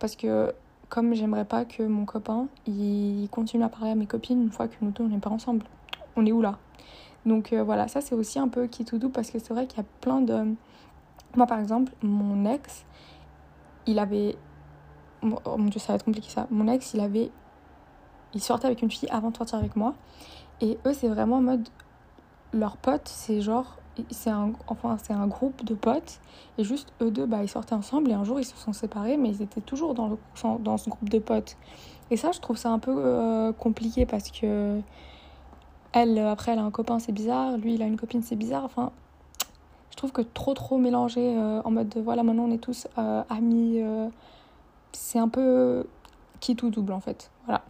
Parce 0.00 0.16
que, 0.16 0.52
comme 0.88 1.14
j'aimerais 1.14 1.44
pas 1.44 1.64
que 1.64 1.84
mon 1.84 2.04
copain, 2.04 2.48
il 2.66 3.28
continue 3.30 3.62
à 3.62 3.68
parler 3.68 3.92
à 3.92 3.94
mes 3.94 4.06
copines 4.06 4.42
une 4.42 4.50
fois 4.50 4.66
que 4.66 4.74
nous 4.80 4.90
deux, 4.90 5.04
on 5.04 5.08
n'est 5.08 5.18
pas 5.18 5.30
ensemble. 5.30 5.64
On 6.16 6.26
est 6.26 6.32
où 6.32 6.42
là? 6.42 6.58
Donc 7.24 7.52
euh, 7.52 7.62
voilà, 7.62 7.86
ça, 7.86 8.00
c'est 8.00 8.16
aussi 8.16 8.40
un 8.40 8.48
peu 8.48 8.66
qui 8.66 8.84
tout 8.84 8.98
doux 8.98 9.10
parce 9.10 9.30
que 9.30 9.38
c'est 9.38 9.54
vrai 9.54 9.68
qu'il 9.68 9.78
y 9.78 9.82
a 9.82 9.88
plein 10.00 10.20
de. 10.20 10.56
Moi, 11.36 11.46
par 11.46 11.60
exemple, 11.60 11.92
mon 12.02 12.44
ex, 12.44 12.84
il 13.86 14.00
avait. 14.00 14.34
Oh 15.22 15.56
mon 15.56 15.66
dieu, 15.66 15.78
ça 15.78 15.92
va 15.92 15.96
être 15.96 16.04
compliqué 16.04 16.28
ça. 16.28 16.48
Mon 16.50 16.66
ex, 16.66 16.92
il 16.94 17.00
avait 17.00 17.30
ils 18.34 18.42
sortaient 18.42 18.66
avec 18.66 18.82
une 18.82 18.90
fille 18.90 19.08
avant 19.10 19.30
de 19.30 19.36
sortir 19.36 19.58
avec 19.58 19.76
moi. 19.76 19.94
Et 20.60 20.78
eux, 20.86 20.92
c'est 20.92 21.08
vraiment 21.08 21.36
en 21.36 21.42
mode. 21.42 21.68
Leurs 22.52 22.76
potes, 22.76 23.08
c'est 23.08 23.40
genre. 23.40 23.76
C'est 24.10 24.30
enfin, 24.68 24.96
c'est 25.02 25.12
un 25.12 25.26
groupe 25.26 25.64
de 25.64 25.74
potes. 25.74 26.20
Et 26.56 26.64
juste 26.64 26.92
eux 27.02 27.10
deux, 27.10 27.26
bah, 27.26 27.42
ils 27.42 27.48
sortaient 27.48 27.74
ensemble. 27.74 28.10
Et 28.10 28.14
un 28.14 28.24
jour, 28.24 28.38
ils 28.40 28.44
se 28.44 28.56
sont 28.56 28.72
séparés. 28.72 29.16
Mais 29.16 29.30
ils 29.30 29.42
étaient 29.42 29.60
toujours 29.60 29.94
dans, 29.94 30.08
le, 30.08 30.18
dans 30.60 30.78
ce 30.78 30.88
groupe 30.88 31.08
de 31.08 31.18
potes. 31.18 31.56
Et 32.10 32.16
ça, 32.16 32.32
je 32.32 32.40
trouve 32.40 32.56
ça 32.56 32.70
un 32.70 32.78
peu 32.78 32.94
euh, 32.96 33.52
compliqué 33.52 34.06
parce 34.06 34.30
que. 34.30 34.80
Elle, 35.92 36.18
après, 36.18 36.52
elle 36.52 36.58
a 36.58 36.62
un 36.62 36.70
copain, 36.70 36.98
c'est 36.98 37.12
bizarre. 37.12 37.56
Lui, 37.56 37.74
il 37.74 37.82
a 37.82 37.86
une 37.86 37.96
copine, 37.96 38.22
c'est 38.22 38.36
bizarre. 38.36 38.64
Enfin, 38.64 38.92
je 39.90 39.96
trouve 39.96 40.12
que 40.12 40.20
trop, 40.20 40.52
trop 40.52 40.76
mélangé 40.78 41.34
euh, 41.36 41.62
en 41.64 41.70
mode 41.70 41.96
voilà, 41.96 42.22
maintenant 42.22 42.44
on 42.44 42.50
est 42.52 42.58
tous 42.58 42.86
euh, 42.98 43.22
amis. 43.30 43.80
c'est 44.92 45.18
un 45.18 45.28
peu 45.28 45.86
qui 46.40 46.56
tout 46.56 46.70
double 46.70 46.92
en 46.92 47.00
fait. 47.00 47.30
Voilà. 47.46 47.62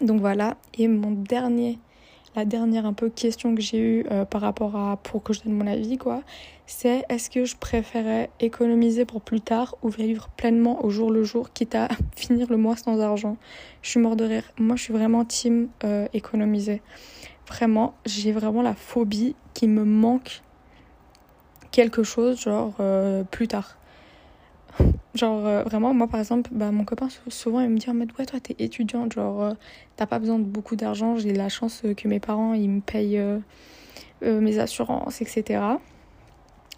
Donc 0.00 0.20
voilà, 0.20 0.56
et 0.74 0.86
mon 0.86 1.10
dernier, 1.10 1.78
la 2.36 2.44
dernière 2.44 2.86
un 2.86 2.92
peu 2.92 3.08
question 3.10 3.54
que 3.56 3.60
j'ai 3.60 3.78
eue 3.78 4.06
euh, 4.12 4.24
par 4.24 4.40
rapport 4.40 4.76
à, 4.76 4.96
pour 4.96 5.24
que 5.24 5.32
je 5.32 5.42
donne 5.42 5.54
mon 5.54 5.66
avis 5.66 5.98
quoi, 5.98 6.22
c'est 6.66 7.04
est-ce 7.08 7.30
que 7.30 7.44
je 7.44 7.56
préférais 7.56 8.30
économiser 8.38 9.04
pour 9.04 9.22
plus 9.22 9.40
tard 9.40 9.74
ou 9.82 9.88
vivre 9.88 10.28
pleinement 10.36 10.84
au 10.84 10.90
jour 10.90 11.10
le 11.10 11.24
jour, 11.24 11.52
quitte 11.52 11.74
à 11.74 11.88
finir 12.16 12.48
le 12.48 12.56
mois 12.56 12.76
sans 12.76 13.00
argent? 13.00 13.36
Je 13.82 13.90
suis 13.90 14.00
mort 14.00 14.14
de 14.14 14.24
rire. 14.24 14.44
Moi 14.58 14.76
je 14.76 14.84
suis 14.84 14.92
vraiment 14.92 15.24
team 15.24 15.68
euh, 15.82 16.06
économiser. 16.12 16.80
Vraiment, 17.48 17.94
j'ai 18.06 18.30
vraiment 18.30 18.62
la 18.62 18.74
phobie 18.74 19.34
qui 19.54 19.66
me 19.66 19.84
manque 19.84 20.42
quelque 21.72 22.04
chose 22.04 22.40
genre 22.40 22.74
euh, 22.78 23.24
plus 23.24 23.48
tard. 23.48 23.78
Genre, 25.18 25.46
euh, 25.46 25.62
vraiment, 25.64 25.92
moi, 25.94 26.06
par 26.06 26.20
exemple, 26.20 26.50
bah, 26.52 26.70
mon 26.70 26.84
copain, 26.84 27.08
souvent, 27.26 27.60
il 27.60 27.68
me 27.70 27.78
dit 27.78 27.90
en 27.90 27.94
mode, 27.94 28.12
ouais, 28.18 28.24
toi, 28.24 28.38
t'es 28.38 28.54
étudiante, 28.60 29.12
genre, 29.14 29.42
euh, 29.42 29.52
t'as 29.96 30.06
pas 30.06 30.20
besoin 30.20 30.38
de 30.38 30.44
beaucoup 30.44 30.76
d'argent. 30.76 31.16
J'ai 31.16 31.32
la 31.32 31.48
chance 31.48 31.82
que 31.96 32.06
mes 32.06 32.20
parents, 32.20 32.54
ils 32.54 32.70
me 32.70 32.80
payent 32.80 33.20
mes 34.22 34.58
assurances, 34.60 35.20
etc. 35.20 35.60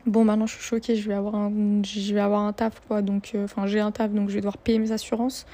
Bon, 0.06 0.24
maintenant, 0.24 0.46
je 0.46 0.54
suis 0.54 0.62
choquée, 0.62 0.96
je 0.96 1.06
vais 1.06 1.14
avoir 1.14 1.34
un, 1.34 1.82
je 1.84 2.14
vais 2.14 2.20
avoir 2.20 2.40
un 2.40 2.54
taf, 2.54 2.80
quoi. 2.88 3.02
Donc, 3.02 3.32
enfin, 3.44 3.66
j'ai 3.66 3.80
un 3.80 3.92
taf, 3.92 4.10
donc 4.10 4.30
je 4.30 4.34
vais 4.34 4.40
devoir 4.40 4.56
payer 4.56 4.78
mes 4.78 4.92
assurances. 4.92 5.44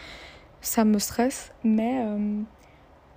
Ça 0.61 0.85
me 0.85 1.01
stresse, 1.01 1.53
mais 1.64 2.05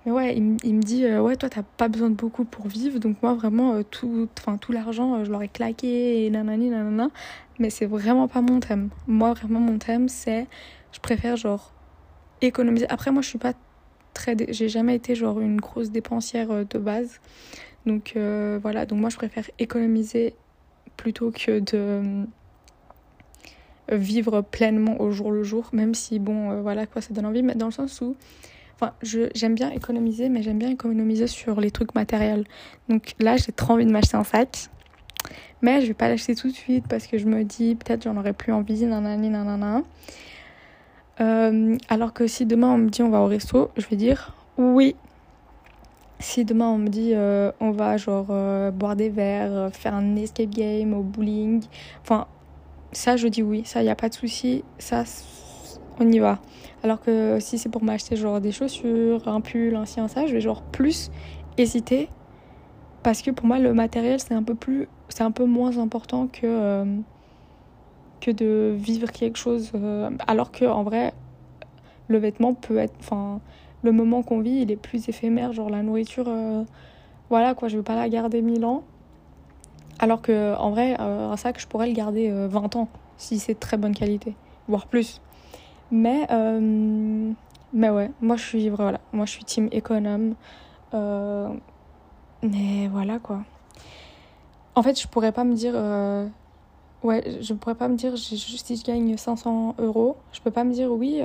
mais 0.06 0.12
ouais, 0.12 0.34
il, 0.34 0.42
me 0.42 0.80
dit, 0.80 1.04
euh, 1.04 1.20
ouais, 1.20 1.36
toi, 1.36 1.50
t'as 1.50 1.62
pas 1.62 1.88
besoin 1.88 2.08
de 2.08 2.14
beaucoup 2.14 2.44
pour 2.44 2.68
vivre. 2.68 2.98
Donc 2.98 3.22
moi, 3.22 3.34
vraiment, 3.34 3.74
euh, 3.74 3.82
tout, 3.82 4.28
tout 4.60 4.72
l'argent, 4.72 5.16
euh, 5.16 5.24
je 5.24 5.30
l'aurais 5.30 5.48
claqué 5.48 6.24
et 6.24 6.30
nanani, 6.30 6.70
nanana. 6.70 7.10
Mais 7.58 7.68
c'est 7.68 7.84
vraiment 7.84 8.26
pas 8.26 8.40
mon 8.40 8.60
thème. 8.60 8.88
Moi, 9.06 9.34
vraiment, 9.34 9.60
mon 9.60 9.78
thème, 9.78 10.08
c'est, 10.08 10.46
je 10.92 11.00
préfère, 11.00 11.36
genre, 11.36 11.74
économiser. 12.40 12.86
Après, 12.88 13.10
moi, 13.10 13.20
je 13.20 13.28
suis 13.28 13.38
pas 13.38 13.52
très... 14.14 14.36
J'ai 14.48 14.70
jamais 14.70 14.94
été, 14.94 15.14
genre, 15.14 15.38
une 15.40 15.60
grosse 15.60 15.90
dépensière 15.90 16.64
de 16.64 16.78
base. 16.78 17.20
Donc 17.84 18.14
voilà, 18.62 18.86
donc 18.86 19.00
moi, 19.00 19.10
je 19.10 19.16
préfère 19.16 19.50
économiser 19.58 20.34
plutôt 20.96 21.30
que 21.30 21.60
de 21.60 22.26
vivre 23.90 24.40
pleinement 24.42 25.00
au 25.00 25.10
jour 25.10 25.30
le 25.30 25.42
jour. 25.42 25.68
Même 25.72 25.94
si, 25.94 26.18
bon, 26.18 26.62
voilà, 26.62 26.86
quoi, 26.86 27.02
ça 27.02 27.12
donne 27.12 27.26
envie. 27.26 27.42
Mais 27.42 27.54
dans 27.54 27.66
le 27.66 27.72
sens 27.72 28.00
où 28.00 28.16
Enfin, 28.80 28.94
j'aime 29.02 29.54
bien 29.54 29.70
économiser, 29.70 30.30
mais 30.30 30.42
j'aime 30.42 30.58
bien 30.58 30.70
économiser 30.70 31.26
sur 31.26 31.60
les 31.60 31.70
trucs 31.70 31.94
matériels. 31.94 32.44
Donc 32.88 33.14
là, 33.18 33.36
j'ai 33.36 33.52
trop 33.52 33.74
envie 33.74 33.84
de 33.84 33.90
m'acheter 33.90 34.16
un 34.16 34.24
sac. 34.24 34.70
Mais 35.60 35.82
je 35.82 35.88
vais 35.88 35.94
pas 35.94 36.08
l'acheter 36.08 36.34
tout 36.34 36.48
de 36.48 36.54
suite 36.54 36.86
parce 36.88 37.06
que 37.06 37.18
je 37.18 37.26
me 37.26 37.44
dis 37.44 37.74
peut-être 37.74 38.04
j'en 38.04 38.16
aurais 38.16 38.32
plus 38.32 38.52
envie, 38.52 38.86
nanani, 38.86 39.28
nanana. 39.28 39.82
Euh, 41.20 41.76
alors 41.90 42.14
que 42.14 42.26
si 42.26 42.46
demain 42.46 42.68
on 42.68 42.78
me 42.78 42.88
dit 42.88 43.02
on 43.02 43.10
va 43.10 43.20
au 43.20 43.26
resto, 43.26 43.70
je 43.76 43.86
vais 43.86 43.96
dire 43.96 44.34
oui. 44.56 44.96
Si 46.18 46.46
demain 46.46 46.68
on 46.68 46.78
me 46.78 46.88
dit 46.88 47.12
euh, 47.14 47.52
on 47.60 47.72
va 47.72 47.98
genre 47.98 48.28
euh, 48.30 48.70
boire 48.70 48.96
des 48.96 49.10
verres, 49.10 49.70
faire 49.74 49.94
un 49.94 50.16
escape 50.16 50.48
game 50.48 50.94
au 50.94 51.02
bowling, 51.02 51.62
enfin 52.00 52.26
ça 52.92 53.18
je 53.18 53.28
dis 53.28 53.42
oui, 53.42 53.62
ça 53.66 53.82
y 53.82 53.90
a 53.90 53.94
pas 53.94 54.08
de 54.08 54.14
souci, 54.14 54.64
ça 54.78 55.04
on 55.98 56.10
y 56.10 56.18
va. 56.18 56.38
Alors 56.82 57.00
que 57.00 57.38
si 57.40 57.58
c'est 57.58 57.68
pour 57.68 57.82
m'acheter 57.82 58.16
genre 58.16 58.40
des 58.40 58.52
chaussures, 58.52 59.26
un 59.28 59.40
pull, 59.40 59.74
un 59.74 59.84
ci, 59.84 60.00
un 60.00 60.08
ça, 60.08 60.26
je 60.26 60.32
vais 60.32 60.40
genre 60.40 60.62
plus 60.62 61.10
hésiter. 61.58 62.08
Parce 63.02 63.22
que 63.22 63.30
pour 63.30 63.46
moi, 63.46 63.58
le 63.58 63.72
matériel, 63.72 64.20
c'est 64.20 64.34
un 64.34 64.42
peu 64.42 64.54
plus. 64.54 64.88
C'est 65.08 65.22
un 65.22 65.30
peu 65.30 65.44
moins 65.44 65.78
important 65.78 66.26
que. 66.26 66.40
Euh, 66.44 66.84
que 68.20 68.30
de 68.30 68.74
vivre 68.76 69.10
quelque 69.10 69.38
chose. 69.38 69.72
Euh, 69.74 70.10
alors 70.26 70.52
que 70.52 70.66
en 70.66 70.82
vrai, 70.82 71.14
le 72.08 72.18
vêtement 72.18 72.54
peut 72.54 72.78
être. 72.78 72.94
Enfin, 73.00 73.40
le 73.82 73.92
moment 73.92 74.22
qu'on 74.22 74.40
vit, 74.40 74.60
il 74.62 74.70
est 74.70 74.76
plus 74.76 75.08
éphémère. 75.08 75.52
Genre 75.52 75.70
la 75.70 75.82
nourriture. 75.82 76.26
Euh, 76.28 76.64
voilà 77.30 77.54
quoi, 77.54 77.68
je 77.68 77.76
veux 77.76 77.82
pas 77.82 77.94
la 77.94 78.08
garder 78.08 78.42
mille 78.42 78.64
ans. 78.64 78.82
Alors 79.98 80.20
que 80.20 80.56
en 80.56 80.70
vrai, 80.70 80.96
un 80.98 81.36
sac, 81.36 81.60
je 81.60 81.66
pourrais 81.66 81.86
le 81.86 81.92
garder 81.92 82.30
20 82.48 82.74
ans 82.74 82.88
si 83.18 83.38
c'est 83.38 83.54
de 83.54 83.58
très 83.58 83.76
bonne 83.76 83.94
qualité, 83.94 84.34
voire 84.66 84.86
plus. 84.86 85.20
Mais, 85.90 86.26
euh, 86.30 87.32
mais 87.72 87.90
ouais, 87.90 88.10
moi 88.20 88.36
je 88.36 88.44
suis, 88.44 88.68
voilà, 88.68 89.00
moi 89.12 89.26
je 89.26 89.32
suis 89.32 89.44
team 89.44 89.68
économe. 89.72 90.34
Euh, 90.94 91.48
mais 92.42 92.88
voilà 92.88 93.18
quoi. 93.18 93.40
En 94.74 94.82
fait, 94.82 95.00
je 95.00 95.08
pourrais 95.08 95.32
pas 95.32 95.44
me 95.44 95.54
dire. 95.54 95.72
Euh, 95.74 96.26
ouais, 97.02 97.38
je 97.40 97.54
pourrais 97.54 97.74
pas 97.74 97.88
me 97.88 97.96
dire 97.96 98.16
si 98.16 98.36
je 98.38 98.84
gagne 98.84 99.16
500 99.16 99.76
euros, 99.78 100.16
je 100.32 100.40
peux 100.40 100.50
pas 100.50 100.64
me 100.64 100.72
dire 100.72 100.92
oui, 100.92 101.20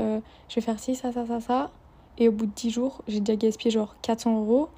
je 0.50 0.56
vais 0.56 0.62
faire 0.62 0.80
ci, 0.80 0.96
ça, 0.96 1.12
ça, 1.12 1.26
ça, 1.26 1.40
ça. 1.40 1.72
Et 2.18 2.30
au 2.30 2.32
bout 2.32 2.46
de 2.46 2.52
10 2.56 2.70
jours, 2.72 3.02
j'ai 3.08 3.20
déjà 3.20 3.36
gaspillé 3.36 3.72
genre 3.72 3.96
400 4.02 4.40
euros. 4.40 4.70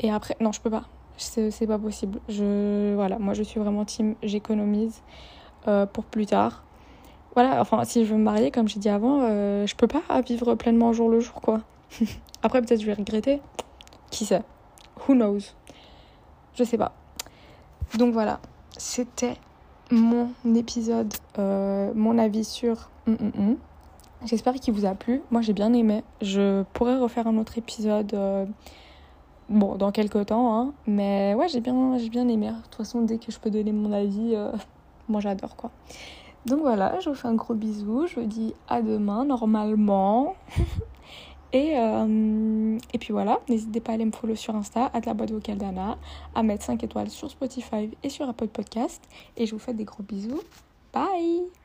Et 0.00 0.10
après, 0.10 0.36
non, 0.40 0.52
je 0.52 0.60
peux 0.60 0.70
pas. 0.70 0.84
C'est 1.16 1.66
pas 1.66 1.78
possible. 1.78 2.20
Je, 2.28 2.94
voilà, 2.94 3.18
moi 3.18 3.34
je 3.34 3.42
suis 3.42 3.60
vraiment 3.60 3.84
team, 3.84 4.14
j'économise 4.22 5.02
pour 5.92 6.04
plus 6.04 6.26
tard 6.26 6.62
voilà, 7.34 7.60
enfin, 7.60 7.84
si 7.84 8.04
je 8.04 8.12
veux 8.12 8.18
me 8.18 8.24
marier, 8.24 8.50
comme 8.50 8.68
j'ai 8.68 8.78
dit 8.78 8.90
avant, 8.90 9.20
euh, 9.22 9.66
je 9.66 9.74
peux 9.74 9.86
pas 9.86 10.20
vivre 10.20 10.54
pleinement 10.54 10.92
jour 10.92 11.08
le 11.08 11.20
jour, 11.20 11.40
quoi. 11.40 11.60
Après, 12.42 12.60
peut-être 12.60 12.80
je 12.80 12.86
vais 12.86 12.92
regretter. 12.92 13.40
Qui 14.10 14.26
sait? 14.26 14.42
Who 15.08 15.14
knows? 15.14 15.40
Je 16.54 16.64
sais 16.64 16.76
pas. 16.76 16.92
Donc 17.96 18.12
voilà, 18.12 18.40
c'était 18.76 19.36
mon 19.90 20.28
épisode, 20.54 21.12
euh, 21.38 21.92
mon 21.94 22.18
avis 22.18 22.44
sur. 22.44 22.90
Mm, 23.06 23.12
mm, 23.12 23.50
mm. 23.50 23.56
J'espère 24.26 24.54
qu'il 24.54 24.74
vous 24.74 24.84
a 24.84 24.94
plu. 24.94 25.22
Moi, 25.30 25.40
j'ai 25.40 25.54
bien 25.54 25.72
aimé. 25.72 26.04
Je 26.20 26.62
pourrais 26.74 26.98
refaire 26.98 27.26
un 27.26 27.38
autre 27.38 27.56
épisode. 27.56 28.12
Euh, 28.12 28.44
bon, 29.48 29.76
dans 29.76 29.90
quelques 29.90 30.26
temps, 30.26 30.54
hein. 30.54 30.72
Mais 30.86 31.34
ouais, 31.34 31.48
j'ai 31.48 31.60
bien, 31.60 31.96
j'ai 31.96 32.10
bien 32.10 32.28
aimé. 32.28 32.48
De 32.48 32.62
toute 32.62 32.74
façon, 32.74 33.00
dès 33.00 33.16
que 33.16 33.32
je 33.32 33.38
peux 33.38 33.50
donner 33.50 33.72
mon 33.72 33.92
avis, 33.92 34.36
moi 35.08 35.20
j'adore 35.20 35.56
quoi. 35.56 35.70
Donc 36.46 36.60
voilà, 36.60 36.98
je 37.00 37.08
vous 37.08 37.14
fais 37.14 37.28
un 37.28 37.34
gros 37.34 37.54
bisou. 37.54 38.06
Je 38.06 38.20
vous 38.20 38.26
dis 38.26 38.54
à 38.68 38.82
demain, 38.82 39.24
normalement. 39.24 40.34
et, 41.52 41.78
euh, 41.78 42.78
et 42.92 42.98
puis 42.98 43.12
voilà, 43.12 43.40
n'hésitez 43.48 43.80
pas 43.80 43.92
à 43.92 43.94
aller 43.94 44.04
me 44.04 44.12
follow 44.12 44.34
sur 44.34 44.54
Insta, 44.54 44.86
à 44.86 45.00
la 45.00 45.14
boîte 45.14 45.30
vocale 45.30 45.58
d'Anna, 45.58 45.98
à 46.34 46.42
mettre 46.42 46.64
5 46.64 46.82
étoiles 46.82 47.10
sur 47.10 47.30
Spotify 47.30 47.90
et 48.02 48.08
sur 48.08 48.28
Apple 48.28 48.48
Podcast. 48.48 49.02
Et 49.36 49.46
je 49.46 49.52
vous 49.52 49.60
fais 49.60 49.74
des 49.74 49.84
gros 49.84 50.02
bisous. 50.02 50.40
Bye 50.92 51.61